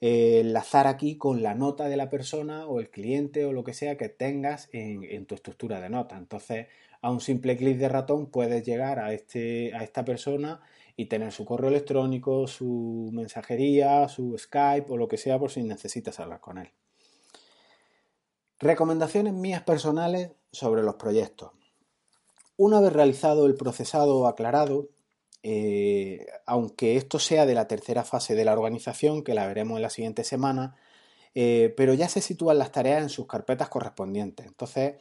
eh, 0.00 0.40
enlazar 0.40 0.86
aquí 0.86 1.16
con 1.16 1.42
la 1.42 1.54
nota 1.54 1.88
de 1.88 1.96
la 1.96 2.10
persona 2.10 2.66
o 2.66 2.80
el 2.80 2.90
cliente 2.90 3.46
o 3.46 3.52
lo 3.52 3.64
que 3.64 3.72
sea 3.72 3.96
que 3.96 4.08
tengas 4.08 4.68
en, 4.72 5.26
tu 5.26 5.34
estructura 5.34 5.80
de 5.80 5.88
nota. 5.88 6.16
Entonces, 6.18 6.66
a 7.00 7.10
un 7.10 7.20
simple 7.20 7.56
clic 7.56 7.78
de 7.78 7.88
ratón 7.88 8.26
puedes 8.26 8.64
llegar 8.64 8.98
a, 8.98 9.12
este, 9.12 9.74
a 9.74 9.82
esta 9.82 10.04
persona 10.04 10.60
y 10.96 11.06
tener 11.06 11.32
su 11.32 11.44
correo 11.44 11.70
electrónico, 11.70 12.46
su 12.46 13.10
mensajería, 13.12 14.08
su 14.08 14.36
Skype 14.36 14.92
o 14.92 14.96
lo 14.96 15.08
que 15.08 15.18
sea 15.18 15.38
por 15.38 15.50
si 15.50 15.62
necesitas 15.62 16.20
hablar 16.20 16.40
con 16.40 16.58
él. 16.58 16.70
Recomendaciones 18.58 19.34
mías 19.34 19.62
personales 19.62 20.30
sobre 20.50 20.82
los 20.82 20.94
proyectos. 20.94 21.50
Una 22.56 22.80
vez 22.80 22.92
realizado 22.92 23.44
el 23.44 23.54
procesado 23.54 24.26
aclarado, 24.26 24.88
eh, 25.42 26.26
aunque 26.46 26.96
esto 26.96 27.18
sea 27.18 27.46
de 27.46 27.54
la 27.54 27.68
tercera 27.68 28.04
fase 28.04 28.34
de 28.34 28.44
la 28.44 28.52
organización, 28.52 29.22
que 29.22 29.34
la 29.34 29.46
veremos 29.46 29.76
en 29.76 29.82
la 29.82 29.90
siguiente 29.90 30.24
semana, 30.24 30.76
eh, 31.34 31.74
pero 31.76 31.94
ya 31.94 32.08
se 32.08 32.20
sitúan 32.20 32.58
las 32.58 32.72
tareas 32.72 33.02
en 33.02 33.08
sus 33.08 33.26
carpetas 33.26 33.68
correspondientes. 33.68 34.46
Entonces, 34.46 34.94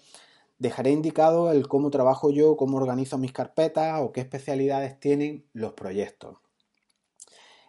dejaré 0.60 0.92
indicado 0.92 1.51
el 1.51 1.68
cómo 1.68 1.89
trabajo 1.89 2.32
yo, 2.32 2.58
cómo 2.58 2.77
organizo 2.77 3.18
mis 3.18 3.32
carpetas 3.32 4.01
o 4.01 4.12
qué 4.12 4.22
especialidades 4.22 5.00
tienen 5.00 5.46
los 5.54 5.74
proyectos. 5.74 6.38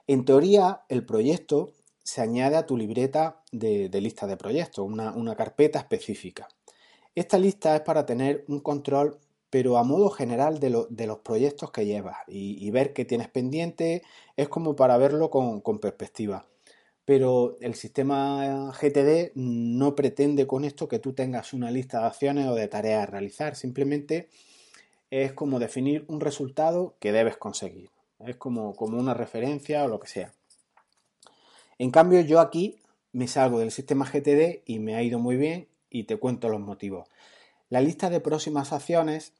En 0.07 0.25
teoría, 0.25 0.83
el 0.89 1.05
proyecto 1.05 1.73
se 2.03 2.21
añade 2.21 2.57
a 2.57 2.67
tu 2.67 2.77
libreta 2.77 3.43
de, 3.51 3.89
lista 4.01 4.29
de 4.29 4.37
proyectos, 4.37 4.87
una, 4.87 5.35
carpeta 5.35 5.81
específica. 5.81 6.47
Esta 7.17 7.39
lista 7.39 7.75
es 7.75 7.83
para 7.83 8.07
tener 8.07 8.45
un 8.47 8.61
control, 8.61 9.19
pero 9.50 9.79
a 9.79 9.85
modo 9.85 10.11
general 10.11 10.59
de, 10.59 10.71
los 10.71 11.19
proyectos 11.21 11.71
que 11.71 11.87
llevas 11.87 12.17
y, 12.26 12.71
ver 12.71 12.93
qué 12.93 13.05
tienes 13.05 13.29
pendiente, 13.29 14.03
es 14.37 14.49
como 14.49 14.76
para 14.76 14.97
verlo 14.99 15.31
con, 15.31 15.79
perspectiva. 15.79 16.47
Pero 17.05 17.57
el 17.61 17.75
sistema 17.75 18.73
GTD 18.73 19.33
no 19.35 19.95
pretende 19.95 20.47
con 20.47 20.65
esto 20.65 20.88
que 20.88 20.99
tú 20.99 21.12
tengas 21.12 21.53
una 21.53 21.71
lista 21.71 22.00
de 22.00 22.07
acciones 22.07 22.49
o 22.49 22.55
de 22.55 22.67
tareas 22.67 23.05
a 23.05 23.07
realizar, 23.07 23.55
simplemente 23.55 24.29
es 25.11 25.33
como 25.33 25.61
definir 25.61 26.05
un 26.09 26.21
resultado 26.21 26.97
que 26.99 27.12
debes 27.12 27.37
conseguir. 27.37 27.91
Es 28.19 28.37
como, 28.37 28.75
como 28.75 28.99
una 28.99 29.15
referencia 29.15 29.85
o 29.85 29.88
lo 29.88 30.00
que 30.00 30.09
sea. 30.09 30.33
En 31.79 31.91
cambio, 31.91 32.21
yo 32.23 32.41
aquí 32.41 32.81
me 33.12 33.29
salgo 33.29 33.61
del 33.61 33.71
sistema 33.71 34.05
GTD 34.05 34.62
y 34.67 34.81
me 34.81 34.97
ha 34.97 35.03
ido 35.03 35.19
muy 35.19 35.37
bien 35.37 35.69
y 35.91 36.05
te 36.05 36.17
cuento 36.17 36.49
los 36.49 36.61
motivos. 36.61 37.09
La 37.69 37.81
lista 37.81 38.11
de 38.11 38.21
próximas 38.21 38.73
acciones 38.73 39.35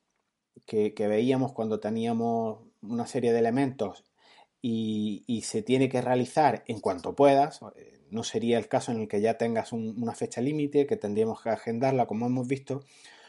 que, 0.64 0.92
veíamos 0.97 1.52
cuando 1.52 1.80
teníamos 1.80 2.61
una 2.83 3.06
serie 3.06 3.33
de 3.33 3.38
elementos 3.38 4.04
y, 4.62 5.42
se 5.45 5.62
tiene 5.62 5.88
que 5.88 6.00
realizar 6.00 6.64
en 6.66 6.80
cuanto 6.80 7.14
puedas, 7.14 7.61
no 8.11 8.25
sería 8.25 8.59
el 8.59 8.68
caso 8.68 8.92
en 8.92 9.00
el 9.00 9.09
que 9.09 9.21
ya 9.21 9.38
tengas 9.38 9.73
una 9.73 10.14
fecha 10.14 10.40
límite, 10.40 10.87
que 10.87 10.97
tendríamos 10.97 11.42
que 11.42 11.50
agendarla 11.50 12.06
como 12.06 12.26
hemos 12.26 12.49
visto. 12.49 12.85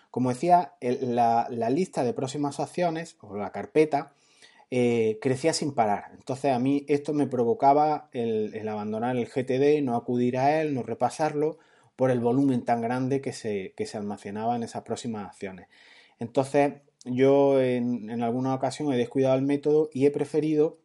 Como 0.10 0.30
decía, 0.30 0.74
la, 0.82 1.48
la 1.50 1.70
lista 1.70 2.04
de 2.04 2.14
próximas 2.14 2.60
acciones 2.60 3.18
o 3.22 3.36
la 3.36 3.52
carpeta 3.52 4.14
eh, 4.70 5.18
crecía 5.22 5.54
sin 5.54 5.74
parar. 5.74 6.12
Entonces 6.14 6.52
a 6.52 6.60
mí 6.60 6.84
esto 6.90 7.14
me 7.14 7.28
provocaba 7.28 8.10
el, 8.12 8.68
abandonar 8.68 9.16
el 9.16 9.28
GTD, 9.28 9.82
no 9.82 9.96
acudir 9.96 10.38
a 10.38 10.62
él, 10.62 10.74
no 10.74 10.84
repasarlo 10.84 11.58
por 11.98 12.12
el 12.12 12.22
volumen 12.22 12.64
tan 12.64 12.80
grande 12.80 13.20
que 13.20 13.34
se, 13.34 13.74
se 13.76 13.98
almacenaba 13.98 14.56
en 14.56 14.64
esas 14.64 14.84
próximas 14.84 15.28
acciones. 15.28 15.68
Entonces 16.20 16.76
yo 17.04 17.60
en, 17.60 18.22
alguna 18.22 18.54
ocasión 18.54 18.94
he 18.94 18.98
descuidado 18.98 19.36
el 19.36 19.42
método 19.42 19.90
y 19.92 20.06
he 20.06 20.12
preferido 20.12 20.78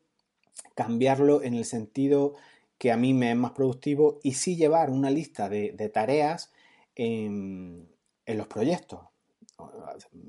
cambiarlo 0.75 1.43
en 1.43 1.55
el 1.55 1.67
sentido 1.67 2.35
que 2.79 2.91
a 2.91 2.97
mí 2.97 3.13
me 3.13 3.31
es 3.31 3.37
más 3.37 3.53
productivo 3.53 4.21
y 4.23 4.33
sí 4.33 4.57
llevar 4.57 4.91
una 4.91 5.11
lista 5.11 5.49
de, 5.49 5.91
tareas 5.93 6.51
en, 6.97 7.89
en, 8.27 8.39
los 8.39 8.47
proyectos, 8.49 9.01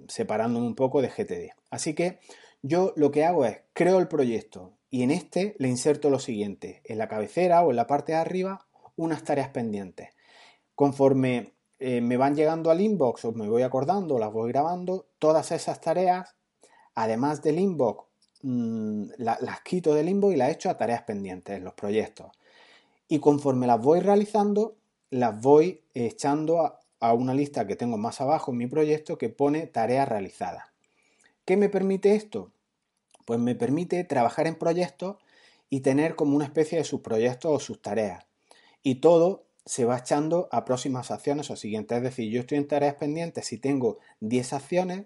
separándome 0.07 0.67
un 0.67 0.75
poco 0.75 1.01
de 1.01 1.07
GTD. 1.07 1.55
Así 1.71 1.93
que 1.93 2.19
yo 2.61 2.93
lo 2.97 3.09
que 3.11 3.23
hago 3.23 3.45
es, 3.45 3.61
creo 3.71 3.99
el 3.99 4.09
proyecto 4.09 4.73
y 4.89 5.03
en 5.03 5.11
este 5.11 5.55
le 5.59 5.69
inserto 5.69 6.09
lo 6.09 6.19
siguiente, 6.19 6.81
en 6.83 6.97
la 6.97 7.07
cabecera 7.07 7.63
o 7.63 7.71
en 7.71 7.77
la 7.77 7.87
parte 7.87 8.11
de 8.11 8.17
arriba, 8.17 8.67
unas 8.97 9.23
tareas 9.23 9.49
pendientes. 9.49 10.09
Conforme 10.75 11.53
eh, 11.79 12.01
me 12.01 12.17
van 12.17 12.35
llegando 12.35 12.71
al 12.71 12.81
inbox 12.81 13.25
o 13.25 13.31
me 13.33 13.47
voy 13.47 13.63
acordando, 13.63 14.17
las 14.17 14.31
voy 14.31 14.51
grabando, 14.51 15.05
todas 15.19 15.51
esas 15.51 15.81
tareas, 15.81 16.35
además 16.95 17.41
del 17.41 17.59
inbox, 17.59 18.05
mm, 18.41 19.03
las 19.17 19.61
quito 19.61 19.93
del 19.93 20.09
inbox 20.09 20.33
y 20.33 20.37
las 20.37 20.51
echo 20.51 20.69
a 20.69 20.77
tareas 20.77 21.03
pendientes 21.03 21.57
en 21.57 21.63
los 21.63 21.73
proyectos. 21.73 22.27
Y 23.07 23.19
conforme 23.19 23.67
las 23.67 23.81
voy 23.81 23.99
realizando, 23.99 24.75
las 25.09 25.39
voy 25.41 25.81
echando 25.93 26.79
a 26.99 27.13
una 27.13 27.33
lista 27.33 27.67
que 27.67 27.75
tengo 27.75 27.97
más 27.97 28.21
abajo 28.21 28.51
en 28.51 28.57
mi 28.57 28.67
proyecto 28.67 29.17
que 29.17 29.29
pone 29.29 29.67
tareas 29.67 30.07
realizadas. 30.07 30.73
¿Qué 31.45 31.57
me 31.57 31.67
permite 31.67 32.15
esto? 32.15 32.51
Pues 33.25 33.39
me 33.39 33.55
permite 33.55 34.03
trabajar 34.05 34.47
en 34.47 34.55
proyectos 34.55 35.17
y 35.69 35.81
tener 35.81 36.15
como 36.15 36.35
una 36.35 36.45
especie 36.45 36.77
de 36.77 36.85
subproyectos 36.85 37.51
o 37.51 37.59
sus 37.59 37.81
tareas. 37.81 38.25
Y 38.83 38.95
todo 38.95 39.43
se 39.65 39.85
va 39.85 39.97
echando 39.97 40.49
a 40.51 40.65
próximas 40.65 41.11
acciones 41.11 41.49
o 41.49 41.55
siguientes. 41.55 41.97
Es 41.97 42.03
decir, 42.03 42.31
yo 42.31 42.41
estoy 42.41 42.57
en 42.57 42.67
tareas 42.67 42.95
pendientes, 42.95 43.45
si 43.45 43.57
tengo 43.57 43.99
10 44.19 44.53
acciones, 44.53 45.05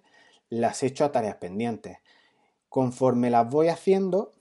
las 0.50 0.84
echo 0.84 1.06
a 1.06 1.12
tareas 1.12 1.36
pendientes. 1.36 1.98
Conforme 2.70 3.30
las 3.30 3.50
voy 3.50 3.68
haciendo, 3.70 4.32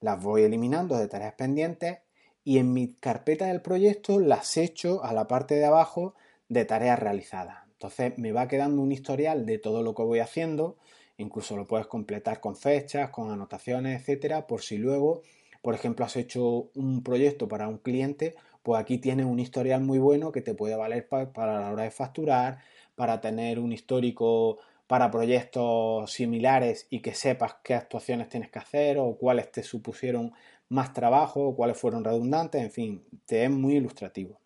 las 0.00 0.22
voy 0.22 0.42
eliminando 0.42 0.96
de 0.96 1.08
tareas 1.08 1.34
pendientes 1.34 1.98
y 2.44 2.58
en 2.58 2.72
mi 2.72 2.94
carpeta 2.94 3.46
del 3.46 3.62
proyecto 3.62 4.18
las 4.18 4.56
echo 4.56 5.04
a 5.04 5.12
la 5.12 5.26
parte 5.28 5.54
de 5.54 5.66
abajo 5.66 6.14
de 6.48 6.64
tareas 6.64 6.98
realizadas. 6.98 7.58
Entonces 7.72 8.16
me 8.18 8.32
va 8.32 8.48
quedando 8.48 8.82
un 8.82 8.92
historial 8.92 9.46
de 9.46 9.58
todo 9.58 9.82
lo 9.82 9.94
que 9.94 10.02
voy 10.02 10.20
haciendo, 10.20 10.76
Incluso 11.20 11.54
lo 11.54 11.66
puedes 11.66 11.86
completar 11.86 12.40
con 12.40 12.56
fechas, 12.56 13.10
con 13.10 13.30
anotaciones, 13.30 14.00
etcétera, 14.00 14.46
por 14.46 14.62
si 14.62 14.78
luego, 14.78 15.20
por 15.60 15.74
ejemplo, 15.74 16.06
has 16.06 16.16
hecho 16.16 16.70
un 16.74 17.02
proyecto 17.02 17.46
para 17.46 17.68
un 17.68 17.76
cliente, 17.76 18.36
pues 18.62 18.80
aquí 18.80 18.98
tienes 18.98 19.26
un 19.26 19.40
historial 19.40 19.82
muy 19.82 19.98
bueno 19.98 20.32
que 20.32 20.42
te 20.42 20.54
puede 20.54 20.76
valer 20.76 21.08
para 21.08 21.60
la 21.60 21.70
hora 21.72 21.84
de 21.84 21.90
facturar, 21.90 22.58
para 22.94 23.20
tener 23.20 23.58
un 23.58 23.72
histórico 23.72 24.58
para 24.86 25.10
proyectos 25.10 26.12
similares 26.12 26.86
y 26.90 27.00
que 27.00 27.14
sepas 27.14 27.56
qué 27.62 27.74
actuaciones 27.74 28.28
tienes 28.28 28.50
que 28.50 28.58
hacer 28.58 28.98
o 28.98 29.16
cuáles 29.16 29.52
te 29.52 29.62
supusieron 29.62 30.32
más 30.68 30.92
trabajo 30.92 31.48
o 31.48 31.54
cuáles 31.54 31.76
fueron 31.76 32.04
redundantes, 32.04 32.62
en 32.62 32.70
fin, 32.70 33.04
te 33.26 33.44
es 33.44 33.50
muy 33.50 33.76
ilustrativo. 33.76 34.40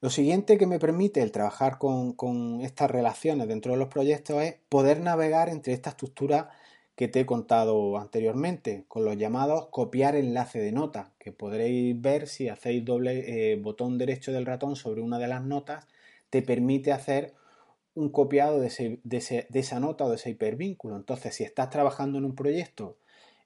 Lo 0.00 0.10
siguiente 0.10 0.58
que 0.58 0.66
me 0.66 0.78
permite 0.78 1.22
el 1.22 1.30
trabajar 1.30 1.78
con, 1.78 2.60
estas 2.62 2.90
relaciones 2.90 3.46
dentro 3.48 3.72
de 3.72 3.78
los 3.78 3.88
proyectos 3.88 4.42
es 4.42 4.56
poder 4.68 5.00
navegar 5.00 5.48
entre 5.48 5.74
esta 5.74 5.90
estructura 5.90 6.50
que 6.94 7.08
te 7.08 7.20
he 7.20 7.26
contado 7.26 7.98
anteriormente, 7.98 8.84
con 8.88 9.04
los 9.04 9.16
llamados 9.16 9.68
copiar 9.70 10.14
enlace 10.16 10.60
de 10.60 10.72
nota, 10.72 11.12
que 11.18 11.32
podréis 11.32 12.00
ver 12.00 12.28
si 12.28 12.48
hacéis 12.48 12.84
doble 12.84 13.52
eh, 13.52 13.56
botón 13.56 13.98
derecho 13.98 14.32
del 14.32 14.46
ratón 14.46 14.76
sobre 14.76 15.00
una 15.00 15.18
de 15.18 15.28
las 15.28 15.42
notas, 15.42 15.86
te 16.30 16.42
permite 16.42 16.92
hacer 16.92 17.34
un 17.94 18.10
copiado 18.10 18.60
de, 18.60 19.00
de 19.04 19.46
esa 19.52 19.80
nota 19.80 20.04
o 20.04 20.10
de 20.10 20.16
ese 20.16 20.30
hipervínculo. 20.30 20.96
Entonces, 20.96 21.34
si 21.34 21.44
estás 21.44 21.70
trabajando 21.70 22.18
en 22.18 22.24
un 22.24 22.34
proyecto, 22.34 22.96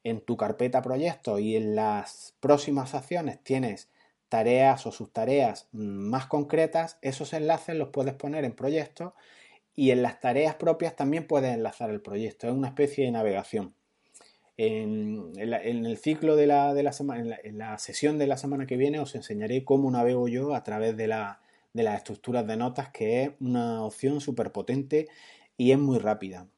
en 0.05 0.21
tu 0.21 0.37
carpeta 0.37 0.83
proyecto 0.83 1.41
y 1.41 1.57
en 1.57 1.75
las 1.75 2.35
próximas 2.39 2.95
acciones 2.95 3.43
tienes 3.43 3.89
tareas 4.29 4.87
o 4.87 4.93
sus 4.93 5.13
tareas 5.13 5.69
más 5.73 6.27
concretas, 6.27 6.99
esos 7.03 7.33
enlaces 7.33 7.77
los 7.77 7.89
puedes 7.89 8.15
poner 8.15 8.45
en 8.45 8.53
proyectos 8.53 9.15
y 9.77 9.91
en 9.91 10.03
las 10.03 10.21
tareas 10.21 10.55
propias 10.57 10.97
también 10.97 11.27
puedes 11.27 11.55
enlazar 11.55 11.91
el 11.91 12.01
proyecto. 12.01 12.49
Es 12.49 12.55
una 12.55 12.69
especie 12.69 13.05
de 13.05 13.13
navegación. 13.13 13.75
En, 14.57 15.33
el 15.37 15.99
ciclo 15.99 16.35
de 16.35 16.47
la, 16.47 16.73
de 16.73 16.83
la 16.83 16.93
semana, 16.93 17.37
en 17.45 17.59
la, 17.59 17.79
sesión 17.79 18.17
de 18.19 18.27
la 18.27 18.39
semana 18.39 18.67
que 18.67 18.79
viene 18.79 18.99
os 18.99 19.15
enseñaré 19.15 19.65
cómo 19.65 19.91
navego 19.91 20.29
yo 20.29 20.55
a 20.55 20.63
través 20.65 20.97
de, 20.97 21.07
la, 21.09 21.41
de 21.75 21.83
las 21.83 21.99
estructuras 21.99 22.47
de 22.47 22.57
notas, 22.57 22.89
que 22.89 23.23
es 23.23 23.31
una 23.39 23.85
opción 23.85 24.23
súper 24.23 24.51
potente 24.51 25.09
y 25.59 25.73
es 25.73 25.79
muy 25.79 25.99
rápida. 25.99 26.49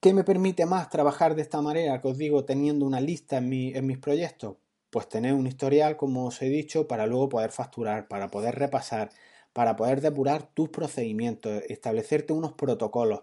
¿Qué 0.00 0.12
me 0.12 0.22
permite 0.22 0.66
más 0.66 0.90
trabajar 0.90 1.34
de 1.34 1.42
esta 1.42 1.62
manera 1.62 2.00
que 2.00 2.08
os 2.08 2.18
digo 2.18 2.44
teniendo 2.44 2.84
una 2.84 3.00
lista 3.00 3.38
en, 3.38 3.52
en 3.52 3.86
mis 3.86 3.98
proyectos? 3.98 4.56
pues 4.90 5.08
tener 5.08 5.34
un 5.34 5.46
historial, 5.46 5.96
como 5.96 6.26
os 6.26 6.40
he 6.42 6.48
dicho, 6.48 6.88
para 6.88 7.06
luego 7.06 7.28
poder 7.28 7.50
facturar, 7.50 8.08
para 8.08 8.28
poder 8.28 8.54
repasar, 8.54 9.10
para 9.52 9.76
poder 9.76 10.00
depurar 10.00 10.42
tus 10.54 10.68
procedimientos, 10.68 11.62
establecerte 11.68 12.32
unos 12.32 12.52
protocolos 12.52 13.22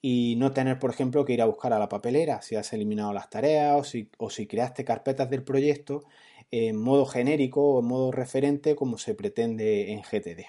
y 0.00 0.36
no 0.36 0.52
tener, 0.52 0.78
por 0.78 0.90
ejemplo, 0.90 1.24
que 1.24 1.32
ir 1.32 1.40
a 1.40 1.46
buscar 1.46 1.72
a 1.72 1.78
la 1.78 1.88
papelera 1.88 2.42
si 2.42 2.56
has 2.56 2.72
eliminado 2.72 3.12
las 3.12 3.30
tareas 3.30 3.94
o 4.18 4.30
si, 4.30 4.46
creaste 4.46 4.84
carpetas 4.84 5.30
del 5.30 5.42
proyecto 5.42 6.04
en 6.50 6.76
modo 6.76 7.06
genérico 7.06 7.62
o 7.62 7.80
en 7.80 7.86
modo 7.86 8.12
referente 8.12 8.76
como 8.76 8.98
se 8.98 9.14
pretende 9.14 9.92
en 9.92 10.02
GTD. 10.02 10.44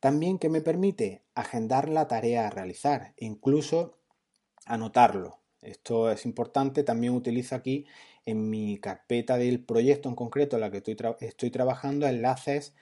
También 0.00 0.38
que 0.38 0.48
me 0.48 0.62
permite 0.62 1.22
agendar 1.34 1.88
la 1.88 2.08
tarea 2.08 2.46
a 2.46 2.50
realizar, 2.50 3.14
incluso 3.18 3.98
anotarlo. 4.66 5.38
Esto 5.62 6.10
es 6.10 6.24
importante, 6.24 6.82
también 6.82 7.14
utilizo 7.14 7.54
aquí 7.54 7.86
en 8.24 8.50
mi 8.50 8.78
carpeta 8.78 9.36
del 9.36 9.62
proyecto 9.62 10.08
en 10.08 10.14
concreto 10.14 10.56
en 10.56 10.62
la 10.62 10.70
que 10.70 10.82
estoy, 11.20 11.50
trabajando 11.50 12.08
enlaces 12.08 12.74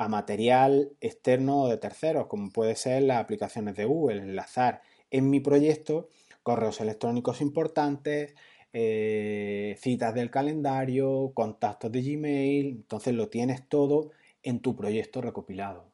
a 0.00 0.08
material 0.08 0.96
externo 1.02 1.68
de 1.68 1.76
terceros, 1.76 2.26
como 2.26 2.50
puede 2.50 2.74
ser 2.74 3.02
las 3.02 3.18
aplicaciones 3.18 3.76
de 3.76 3.84
Google, 3.84 4.22
enlazar 4.22 4.80
en 5.10 5.28
mi 5.28 5.40
proyecto 5.40 6.08
correos 6.42 6.80
electrónicos 6.80 7.42
importantes, 7.42 8.34
eh, 8.72 9.76
citas 9.78 10.14
del 10.14 10.30
calendario, 10.30 11.32
contactos 11.34 11.92
de 11.92 12.00
Gmail, 12.00 12.66
entonces 12.68 13.12
lo 13.12 13.28
tienes 13.28 13.68
todo 13.68 14.12
en 14.42 14.60
tu 14.60 14.74
proyecto 14.74 15.20
recopilado. 15.20 15.92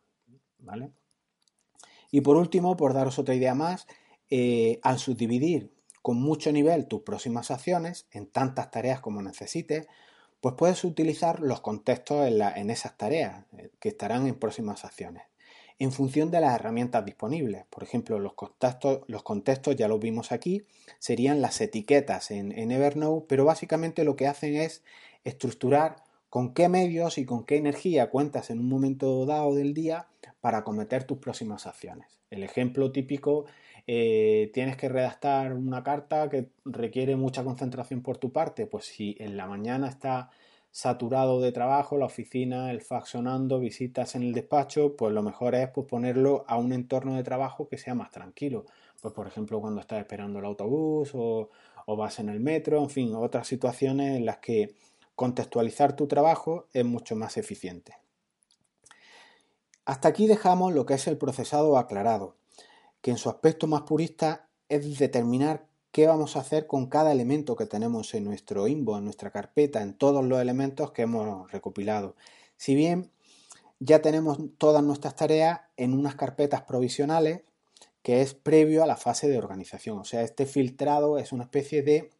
¿vale? 0.60 0.92
Y 2.12 2.20
por 2.20 2.36
último, 2.36 2.76
por 2.76 2.94
daros 2.94 3.18
otra 3.18 3.34
idea 3.34 3.56
más, 3.56 3.88
eh, 4.30 4.78
al 4.84 5.00
subdividir 5.00 5.72
con 6.00 6.22
mucho 6.22 6.52
nivel 6.52 6.86
tus 6.86 7.00
próximas 7.00 7.50
acciones 7.50 8.06
en 8.12 8.28
tantas 8.28 8.70
tareas 8.70 9.00
como 9.00 9.20
necesites, 9.20 9.88
pues 10.40 10.54
puedes 10.56 10.84
utilizar 10.84 11.40
los 11.40 11.60
contextos 11.60 12.26
en, 12.26 12.70
esas 12.70 12.96
tareas 12.96 13.44
eh, 13.56 13.70
que 13.80 13.90
estarán 13.90 14.26
en 14.26 14.34
próximas 14.34 14.84
acciones 14.84 15.24
en 15.78 15.92
función 15.92 16.30
de 16.30 16.40
las 16.40 16.54
herramientas 16.54 17.04
disponibles. 17.04 17.66
Por 17.66 17.82
ejemplo, 17.82 18.18
los 18.18 18.32
contextos, 18.32 19.00
los 19.08 19.22
contextos 19.22 19.76
ya 19.76 19.88
los 19.88 20.00
vimos 20.00 20.32
aquí, 20.32 20.64
serían 20.98 21.42
las 21.42 21.60
etiquetas 21.60 22.30
en, 22.30 22.52
en, 22.52 22.70
Evernote, 22.70 23.26
pero 23.28 23.44
básicamente 23.44 24.02
lo 24.02 24.16
que 24.16 24.26
hacen 24.26 24.56
es 24.56 24.82
estructurar 25.24 25.96
con 26.30 26.54
qué 26.54 26.68
medios 26.68 27.18
y 27.18 27.24
con 27.24 27.44
qué 27.44 27.56
energía 27.56 28.10
cuentas 28.10 28.50
en 28.50 28.60
un 28.60 28.68
momento 28.68 29.26
dado 29.26 29.54
del 29.54 29.74
día 29.74 30.06
para 30.40 30.64
cometer 30.64 31.04
tus 31.04 31.18
próximas 31.18 31.66
acciones. 31.66 32.18
El 32.30 32.42
ejemplo 32.42 32.90
típico, 32.90 33.46
eh, 33.86 34.50
tienes 34.52 34.76
que 34.76 34.88
redactar 34.88 35.54
una 35.54 35.82
carta 35.82 36.28
que 36.28 36.50
requiere 36.64 37.16
mucha 37.16 37.44
concentración 37.44 38.02
por 38.02 38.18
tu 38.18 38.32
parte, 38.32 38.66
pues 38.66 38.86
si 38.86 39.16
en 39.20 39.36
la 39.36 39.46
mañana 39.46 39.88
está 39.88 40.30
saturado 40.72 41.40
de 41.40 41.52
trabajo, 41.52 41.96
la 41.96 42.06
oficina, 42.06 42.70
el 42.70 42.82
fax 42.82 43.10
sonando, 43.10 43.60
visitas 43.60 44.14
en 44.14 44.22
el 44.22 44.34
despacho, 44.34 44.96
pues 44.96 45.12
lo 45.14 45.22
mejor 45.22 45.54
es 45.54 45.70
pues, 45.70 45.86
ponerlo 45.86 46.44
a 46.48 46.58
un 46.58 46.72
entorno 46.72 47.14
de 47.14 47.22
trabajo 47.22 47.68
que 47.68 47.78
sea 47.78 47.94
más 47.94 48.10
tranquilo. 48.10 48.66
Pues 49.00 49.14
por 49.14 49.26
ejemplo 49.26 49.60
cuando 49.60 49.80
estás 49.80 50.00
esperando 50.00 50.38
el 50.38 50.44
autobús 50.44 51.12
o, 51.14 51.50
o 51.86 51.96
vas 51.96 52.18
en 52.18 52.28
el 52.28 52.40
metro, 52.40 52.82
en 52.82 52.90
fin, 52.90 53.14
otras 53.14 53.46
situaciones 53.46 54.16
en 54.16 54.26
las 54.26 54.38
que 54.38 54.74
contextualizar 55.14 55.96
tu 55.96 56.06
trabajo 56.08 56.66
es 56.72 56.84
mucho 56.84 57.16
más 57.16 57.36
eficiente. 57.36 57.94
Hasta 59.86 60.08
aquí 60.08 60.26
dejamos 60.26 60.74
lo 60.74 60.84
que 60.84 60.94
es 60.94 61.06
el 61.06 61.16
procesado 61.16 61.78
aclarado, 61.78 62.34
que 63.06 63.12
en 63.12 63.18
su 63.18 63.28
aspecto 63.28 63.68
más 63.68 63.82
purista 63.82 64.48
es 64.68 64.98
determinar 64.98 65.68
qué 65.92 66.08
vamos 66.08 66.34
a 66.34 66.40
hacer 66.40 66.66
con 66.66 66.86
cada 66.86 67.12
elemento 67.12 67.54
que 67.54 67.64
tenemos 67.64 68.12
en 68.14 68.24
nuestro 68.24 68.66
inbox, 68.66 68.98
en 68.98 69.04
nuestra 69.04 69.30
carpeta, 69.30 69.80
en 69.80 69.94
todos 69.94 70.24
los 70.24 70.40
elementos 70.40 70.90
que 70.90 71.02
hemos 71.02 71.52
recopilado. 71.52 72.16
Si 72.56 72.74
bien 72.74 73.12
ya 73.78 74.02
tenemos 74.02 74.40
todas 74.58 74.82
nuestras 74.82 75.14
tareas 75.14 75.60
en 75.76 75.92
unas 75.92 76.16
carpetas 76.16 76.62
provisionales, 76.62 77.42
que 78.02 78.22
es 78.22 78.34
previo 78.34 78.82
a 78.82 78.86
la 78.86 78.96
fase 78.96 79.28
de 79.28 79.38
organización. 79.38 79.98
O 79.98 80.04
sea, 80.04 80.22
este 80.22 80.44
filtrado 80.44 81.18
es 81.18 81.30
una 81.30 81.44
especie 81.44 81.82
de 81.82 82.10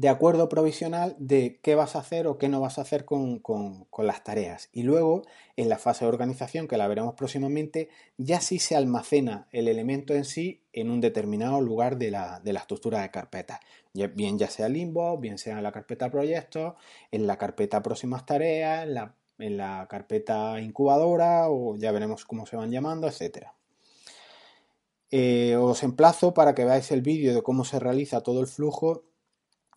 de 0.00 0.08
acuerdo 0.08 0.48
provisional 0.48 1.14
de 1.18 1.60
qué 1.60 1.74
vas 1.74 1.94
a 1.94 1.98
hacer 1.98 2.26
o 2.26 2.38
qué 2.38 2.48
no 2.48 2.58
vas 2.58 2.78
a 2.78 2.80
hacer 2.80 3.04
con, 3.04 3.42
las 3.98 4.24
tareas. 4.24 4.70
Y 4.72 4.82
luego, 4.82 5.24
en 5.56 5.68
la 5.68 5.76
fase 5.76 6.06
de 6.06 6.08
organización, 6.08 6.68
que 6.68 6.78
la 6.78 6.88
veremos 6.88 7.12
próximamente, 7.16 7.90
ya 8.16 8.40
sí 8.40 8.58
se 8.58 8.76
almacena 8.76 9.46
el 9.52 9.68
elemento 9.68 10.14
en 10.14 10.24
sí 10.24 10.62
en 10.72 10.88
un 10.88 11.02
determinado 11.02 11.60
lugar 11.60 11.98
de 11.98 12.10
la, 12.12 12.40
estructura 12.42 13.02
de 13.02 13.10
carpetas. 13.10 13.60
Bien 13.92 14.38
ya 14.38 14.48
sea 14.48 14.70
limbo, 14.70 15.18
bien 15.18 15.36
sea 15.36 15.58
en 15.58 15.62
la 15.62 15.70
carpeta 15.70 16.10
proyectos, 16.10 16.76
en 17.10 17.26
la 17.26 17.36
carpeta 17.36 17.82
próximas 17.82 18.24
tareas, 18.24 18.88
en 19.38 19.56
la, 19.58 19.86
carpeta 19.86 20.58
incubadora 20.62 21.50
o 21.50 21.76
ya 21.76 21.92
veremos 21.92 22.24
cómo 22.24 22.46
se 22.46 22.56
van 22.56 22.70
llamando, 22.70 23.06
etc. 23.06 23.48
Eh, 25.10 25.56
os 25.56 25.82
emplazo 25.82 26.32
para 26.32 26.54
que 26.54 26.64
veáis 26.64 26.90
el 26.90 27.02
vídeo 27.02 27.34
de 27.34 27.42
cómo 27.42 27.66
se 27.66 27.78
realiza 27.78 28.22
todo 28.22 28.40
el 28.40 28.46
flujo 28.46 29.09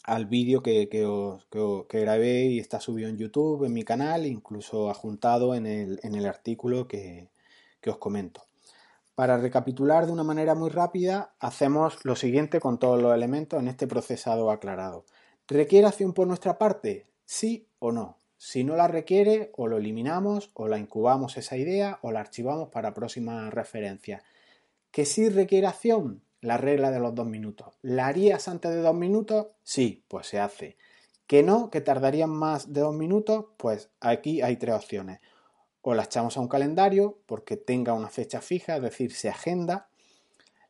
al 0.04 0.26
vídeo 0.26 0.62
que, 0.62 0.90
que, 0.90 2.00
grabé 2.00 2.46
y 2.46 2.60
está 2.60 2.80
subido 2.80 3.10
en 3.10 3.18
YouTube, 3.18 3.64
en 3.66 3.74
mi 3.74 3.84
canal, 3.84 4.26
incluso 4.26 4.90
adjuntado 4.90 5.56
en 5.56 5.66
el, 5.66 6.00
en 6.04 6.16
el 6.16 6.26
artículo 6.26 6.88
que, 6.88 7.30
os 7.86 7.98
comento. 7.98 8.44
Para 9.16 9.38
recapitular 9.38 10.06
de 10.06 10.12
una 10.12 10.24
manera 10.24 10.56
muy 10.56 10.70
rápida, 10.70 11.36
hacemos 11.40 12.04
lo 12.04 12.16
siguiente 12.16 12.60
con 12.60 12.80
todos 12.80 13.02
los 13.02 13.14
elementos 13.14 13.60
en 13.60 13.68
este 13.68 13.88
procesado 13.88 14.52
aclarado. 14.52 15.06
¿Requiere 15.48 15.88
acción 15.88 16.14
por 16.14 16.28
nuestra 16.28 16.58
parte? 16.58 17.08
Sí 17.26 17.68
o 17.80 17.92
no. 17.92 18.18
Si 18.38 18.64
no 18.64 18.76
la 18.76 18.88
requiere, 18.88 19.52
o 19.56 19.68
lo 19.68 19.78
eliminamos, 19.78 20.52
o 20.54 20.68
la 20.68 20.78
incubamos 20.78 21.38
esa 21.38 21.56
idea, 21.56 22.00
o 22.02 22.12
la 22.12 22.20
archivamos 22.20 22.70
para 22.70 22.94
próximas 22.94 23.54
referencias. 23.54 24.24
¿Que 24.92 25.06
sí 25.06 25.30
requiere 25.30 25.68
acción? 25.68 26.22
La 26.44 26.58
regla 26.58 26.92
de 26.92 27.00
los 27.00 27.16
dos 27.16 27.26
minutos. 27.26 27.74
¿La 27.82 28.08
harías 28.08 28.50
antes 28.50 28.72
de 28.72 28.82
dos 28.82 28.94
minutos? 28.94 29.48
Sí, 29.64 30.04
pues 30.10 30.28
se 30.28 30.40
hace. 30.42 30.78
¿Que 31.26 31.42
no? 31.42 31.70
¿Que 31.70 31.80
tardarían 31.80 32.30
más 32.30 32.74
de 32.74 32.82
dos 32.82 32.94
minutos? 32.94 33.46
Pues 33.56 33.90
aquí 34.02 34.42
hay 34.42 34.58
tres 34.58 34.76
opciones. 34.76 35.22
O 35.82 35.94
la 35.94 36.04
echamos 36.04 36.36
a 36.36 36.42
un 36.42 36.50
calendario 36.50 37.18
porque 37.28 37.56
tenga 37.56 37.94
una 37.94 38.10
fecha 38.10 38.42
fija, 38.42 38.76
es 38.76 38.82
decir, 38.82 39.14
se 39.14 39.30
agenda. 39.30 39.88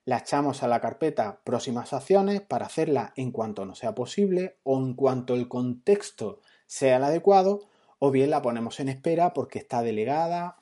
La 0.05 0.19
echamos 0.19 0.61
a 0.61 0.67
la 0.67 0.79
carpeta 0.79 1.41
próximas 1.43 1.91
acciones 1.91 2.41
para 2.41 2.67
hacerla 2.67 3.11
en 3.15 3.31
cuanto 3.31 3.65
no 3.65 3.73
sea 3.73 3.95
posible 3.95 4.57
o 4.61 4.77
en 4.77 4.93
cuanto 4.93 5.33
el 5.33 5.47
contexto 5.47 6.39
sea 6.67 6.97
el 6.97 7.03
adecuado. 7.03 7.61
O 7.97 8.11
bien 8.11 8.29
la 8.29 8.43
ponemos 8.43 8.79
en 8.79 8.89
espera 8.89 9.33
porque 9.33 9.57
está 9.57 9.81
delegada 9.81 10.57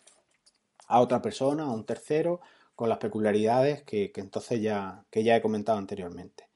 a 0.87 1.01
otra 1.01 1.21
persona, 1.21 1.63
a 1.63 1.71
un 1.71 1.85
tercero 1.85 2.39
con 2.81 2.89
las 2.89 2.97
peculiaridades 2.97 3.83
que, 3.83 4.11
entonces 4.15 4.59
ya, 4.59 5.05
que 5.11 5.23
ya 5.23 5.35
he 5.35 5.41
comentado 5.43 5.77
anteriormente. 5.77 6.47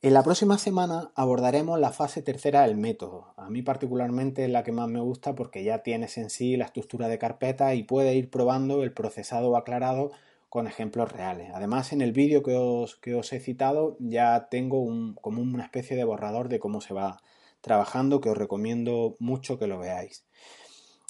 En 0.00 0.14
la 0.14 0.22
próxima 0.22 0.56
semana 0.56 1.10
abordaremos 1.16 1.80
la 1.80 1.90
fase 1.90 2.22
tercera 2.22 2.62
del 2.62 2.76
método. 2.76 3.34
A 3.36 3.50
mí 3.50 3.60
particularmente 3.60 4.44
es 4.44 4.50
la 4.50 4.62
que 4.62 4.70
más 4.70 4.88
me 4.88 5.00
gusta 5.00 5.34
porque 5.34 5.64
ya 5.64 5.82
tienes 5.82 6.16
en 6.16 6.30
sí 6.30 6.56
la 6.56 6.66
estructura 6.66 7.08
de 7.08 7.18
carpeta 7.18 7.74
y 7.74 7.82
puedes 7.82 8.14
ir 8.14 8.30
probando 8.30 8.84
el 8.84 8.92
procesado 8.92 9.56
aclarado 9.56 10.12
con 10.48 10.68
ejemplos 10.68 11.10
reales. 11.10 11.50
Además, 11.52 11.92
en 11.92 12.02
el 12.02 12.12
vídeo 12.12 12.44
que 12.44 12.54
os, 12.54 12.94
que 12.94 13.16
os 13.16 13.32
he 13.32 13.40
citado 13.40 13.96
ya 13.98 14.46
tengo 14.48 14.80
un, 14.80 15.16
como 15.16 15.42
una 15.42 15.64
especie 15.64 15.96
de 15.96 16.04
borrador 16.04 16.48
de 16.50 16.60
cómo 16.60 16.80
se 16.80 16.94
va 16.94 17.20
trabajando 17.62 18.20
que 18.20 18.30
os 18.30 18.38
recomiendo 18.38 19.16
mucho 19.18 19.58
que 19.58 19.66
lo 19.66 19.80
veáis. 19.80 20.24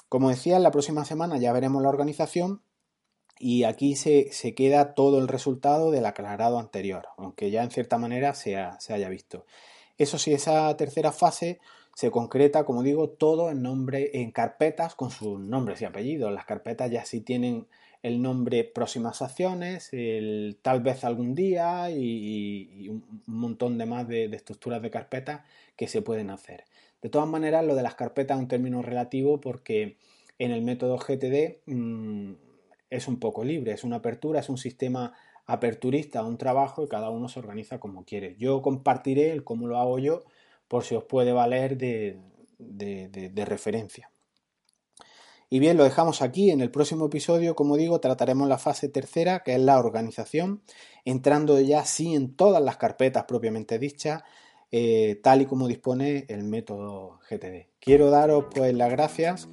Como 0.09 0.31
decía, 0.31 0.57
en 0.57 0.63
la 0.63 0.71
próxima 0.71 1.05
semana 1.05 1.37
ya 1.37 1.53
veremos 1.53 1.83
la 1.83 1.91
organización 1.91 2.63
y 3.45 3.65
aquí 3.65 3.97
se, 3.97 4.31
queda 4.55 4.95
todo 4.95 5.19
el 5.19 5.27
resultado 5.27 5.91
del 5.91 6.07
aclarado 6.07 6.61
anterior, 6.61 7.09
aunque 7.17 7.51
ya 7.51 7.65
en 7.65 7.73
cierta 7.73 7.99
manera 7.99 8.35
se, 8.35 8.55
haya 8.57 9.09
visto. 9.09 9.47
Eso 9.99 10.17
sí, 10.17 10.33
esa 10.33 10.77
tercera 10.77 11.11
fase 11.11 11.59
se 11.97 12.13
concreta, 12.13 12.63
como 12.63 12.85
digo, 12.85 13.09
todo 13.09 13.51
en 13.51 13.61
nombre, 13.61 14.13
en 14.15 14.31
carpetas 14.31 14.95
con 14.95 15.11
sus 15.11 15.41
nombres 15.41 15.83
y 15.83 15.87
apellidos. 15.87 16.33
Las 16.33 16.45
carpetas 16.45 16.89
ya 16.93 17.05
sí 17.05 17.21
tienen 17.21 17.67
el 18.05 18.23
nombre 18.23 18.63
próximas 18.63 19.21
acciones, 19.23 19.89
el 19.91 20.57
tal 20.63 20.81
vez 20.81 21.03
algún 21.03 21.35
día 21.35 21.91
y, 21.91 22.89
un 22.89 23.23
montón 23.27 23.77
de 23.77 23.87
más 23.87 24.07
de, 24.07 24.27
estructuras 24.27 24.81
de 24.83 24.91
carpetas 24.93 25.41
que 25.75 25.89
se 25.89 26.01
pueden 26.01 26.31
hacer. 26.31 26.63
De 27.03 27.09
todas 27.09 27.27
maneras, 27.27 27.67
lo 27.67 27.75
de 27.75 27.83
las 27.83 27.97
carpetas 27.97 28.37
es 28.37 28.43
un 28.43 28.49
término 28.49 28.83
relativo 28.83 29.41
porque 29.41 29.97
en 30.39 30.53
el 30.53 30.63
método 30.63 30.97
GTD 30.97 31.59
mm, 31.67 32.35
es 32.93 33.09
un 33.09 33.19
poco 33.19 33.43
libre, 33.43 33.73
es 33.73 33.85
una 33.85 33.97
apertura, 33.97 34.41
es 34.41 34.51
un 34.51 34.59
sistema 34.59 35.15
aperturista, 35.47 36.23
un 36.25 36.37
trabajo 36.37 36.85
y 36.85 36.89
cada 36.89 37.09
uno 37.09 37.29
se 37.29 37.39
organiza 37.39 37.81
como 37.81 38.05
quiere. 38.05 38.37
Yo 38.39 38.61
compartiré 38.61 39.33
el 39.33 39.45
cómo 39.45 39.67
lo 39.67 39.79
hago 39.79 39.99
yo 39.99 40.25
por 40.69 40.85
si 40.85 40.95
os 40.95 41.05
puede 41.05 41.33
valer 41.33 41.79
de, 41.79 42.21
de, 42.59 43.45
referencia. 43.47 44.11
Y 45.49 45.59
bien, 45.59 45.79
lo 45.79 45.85
dejamos 45.85 46.21
aquí. 46.21 46.51
En 46.51 46.61
el 46.61 46.71
próximo 46.71 47.07
episodio, 47.07 47.55
como 47.55 47.77
digo, 47.77 47.99
trataremos 47.99 48.47
la 48.47 48.59
fase 48.59 48.89
tercera, 48.89 49.43
que 49.43 49.55
es 49.55 49.61
la 49.61 49.79
organización, 49.79 50.63
entrando 51.05 51.61
ya 51.61 51.85
sí 51.87 52.15
en 52.15 52.35
todas 52.35 52.63
las 52.63 52.77
carpetas 52.77 53.25
propiamente 53.25 53.79
dichas, 53.79 54.23
eh, 54.75 55.21
tal 55.23 55.43
y 55.43 55.47
como 55.47 55.69
dispone 55.69 56.25
el 56.29 56.45
método 56.45 57.21
GTD. 57.29 57.69
Quiero 57.79 58.11
daros 58.11 58.47
pues 58.55 58.73
las 58.73 58.91
gracias 58.91 59.51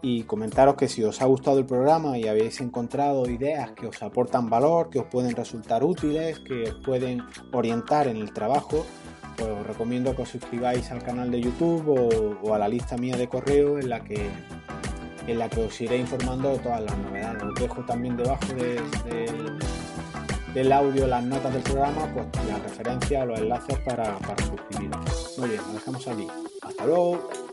y 0.00 0.22
comentaros 0.22 0.76
que 0.76 0.88
si 0.88 1.04
os 1.04 1.20
ha 1.20 1.26
gustado 1.26 1.58
el 1.58 1.66
programa 1.66 2.16
y 2.16 2.26
habéis 2.26 2.62
encontrado 2.62 3.28
ideas 3.28 3.72
que 3.72 3.86
os 3.86 4.02
aportan 4.02 4.48
valor, 4.48 4.88
que 4.88 5.00
os 5.00 5.06
pueden 5.06 5.36
resultar 5.36 5.84
útiles, 5.84 6.40
que 6.40 6.62
os 6.62 6.74
pueden 6.82 7.22
orientar 7.52 8.08
en 8.08 8.16
el 8.16 8.32
trabajo, 8.32 8.86
pues 9.36 9.50
os 9.50 9.66
recomiendo 9.66 10.16
que 10.16 10.22
os 10.22 10.30
suscribáis 10.30 10.90
al 10.90 11.02
canal 11.02 11.30
de 11.30 11.42
YouTube 11.42 12.38
o, 12.42 12.54
a 12.54 12.58
la 12.58 12.68
lista 12.68 12.96
mía 12.96 13.18
de 13.18 13.28
correo 13.28 13.78
en 13.78 13.90
la 13.90 14.02
que 14.02 14.30
en 15.26 15.38
la 15.38 15.48
que 15.48 15.64
os 15.64 15.80
iré 15.80 15.96
informando 15.96 16.50
de 16.50 16.58
todas 16.58 16.82
las 16.82 16.98
novedades. 16.98 17.42
Os 17.42 17.54
dejo 17.54 17.82
también 17.84 18.16
debajo 18.16 18.46
del 18.54 19.58
audio 20.72 21.06
las 21.06 21.22
notas 21.24 21.52
del 21.52 21.62
programa, 21.62 22.06
pues 22.14 22.26
las 22.46 22.62
referencias 22.62 23.26
los 23.26 23.38
enlaces 23.40 23.78
para, 23.80 24.16
para 24.18 24.46
suscribiros. 24.46 25.34
Muy 25.38 25.48
bien, 25.48 25.62
nos 25.66 25.74
dejamos 25.74 26.06
aquí. 26.08 26.28
Hasta 26.62 26.86
luego. 26.86 27.43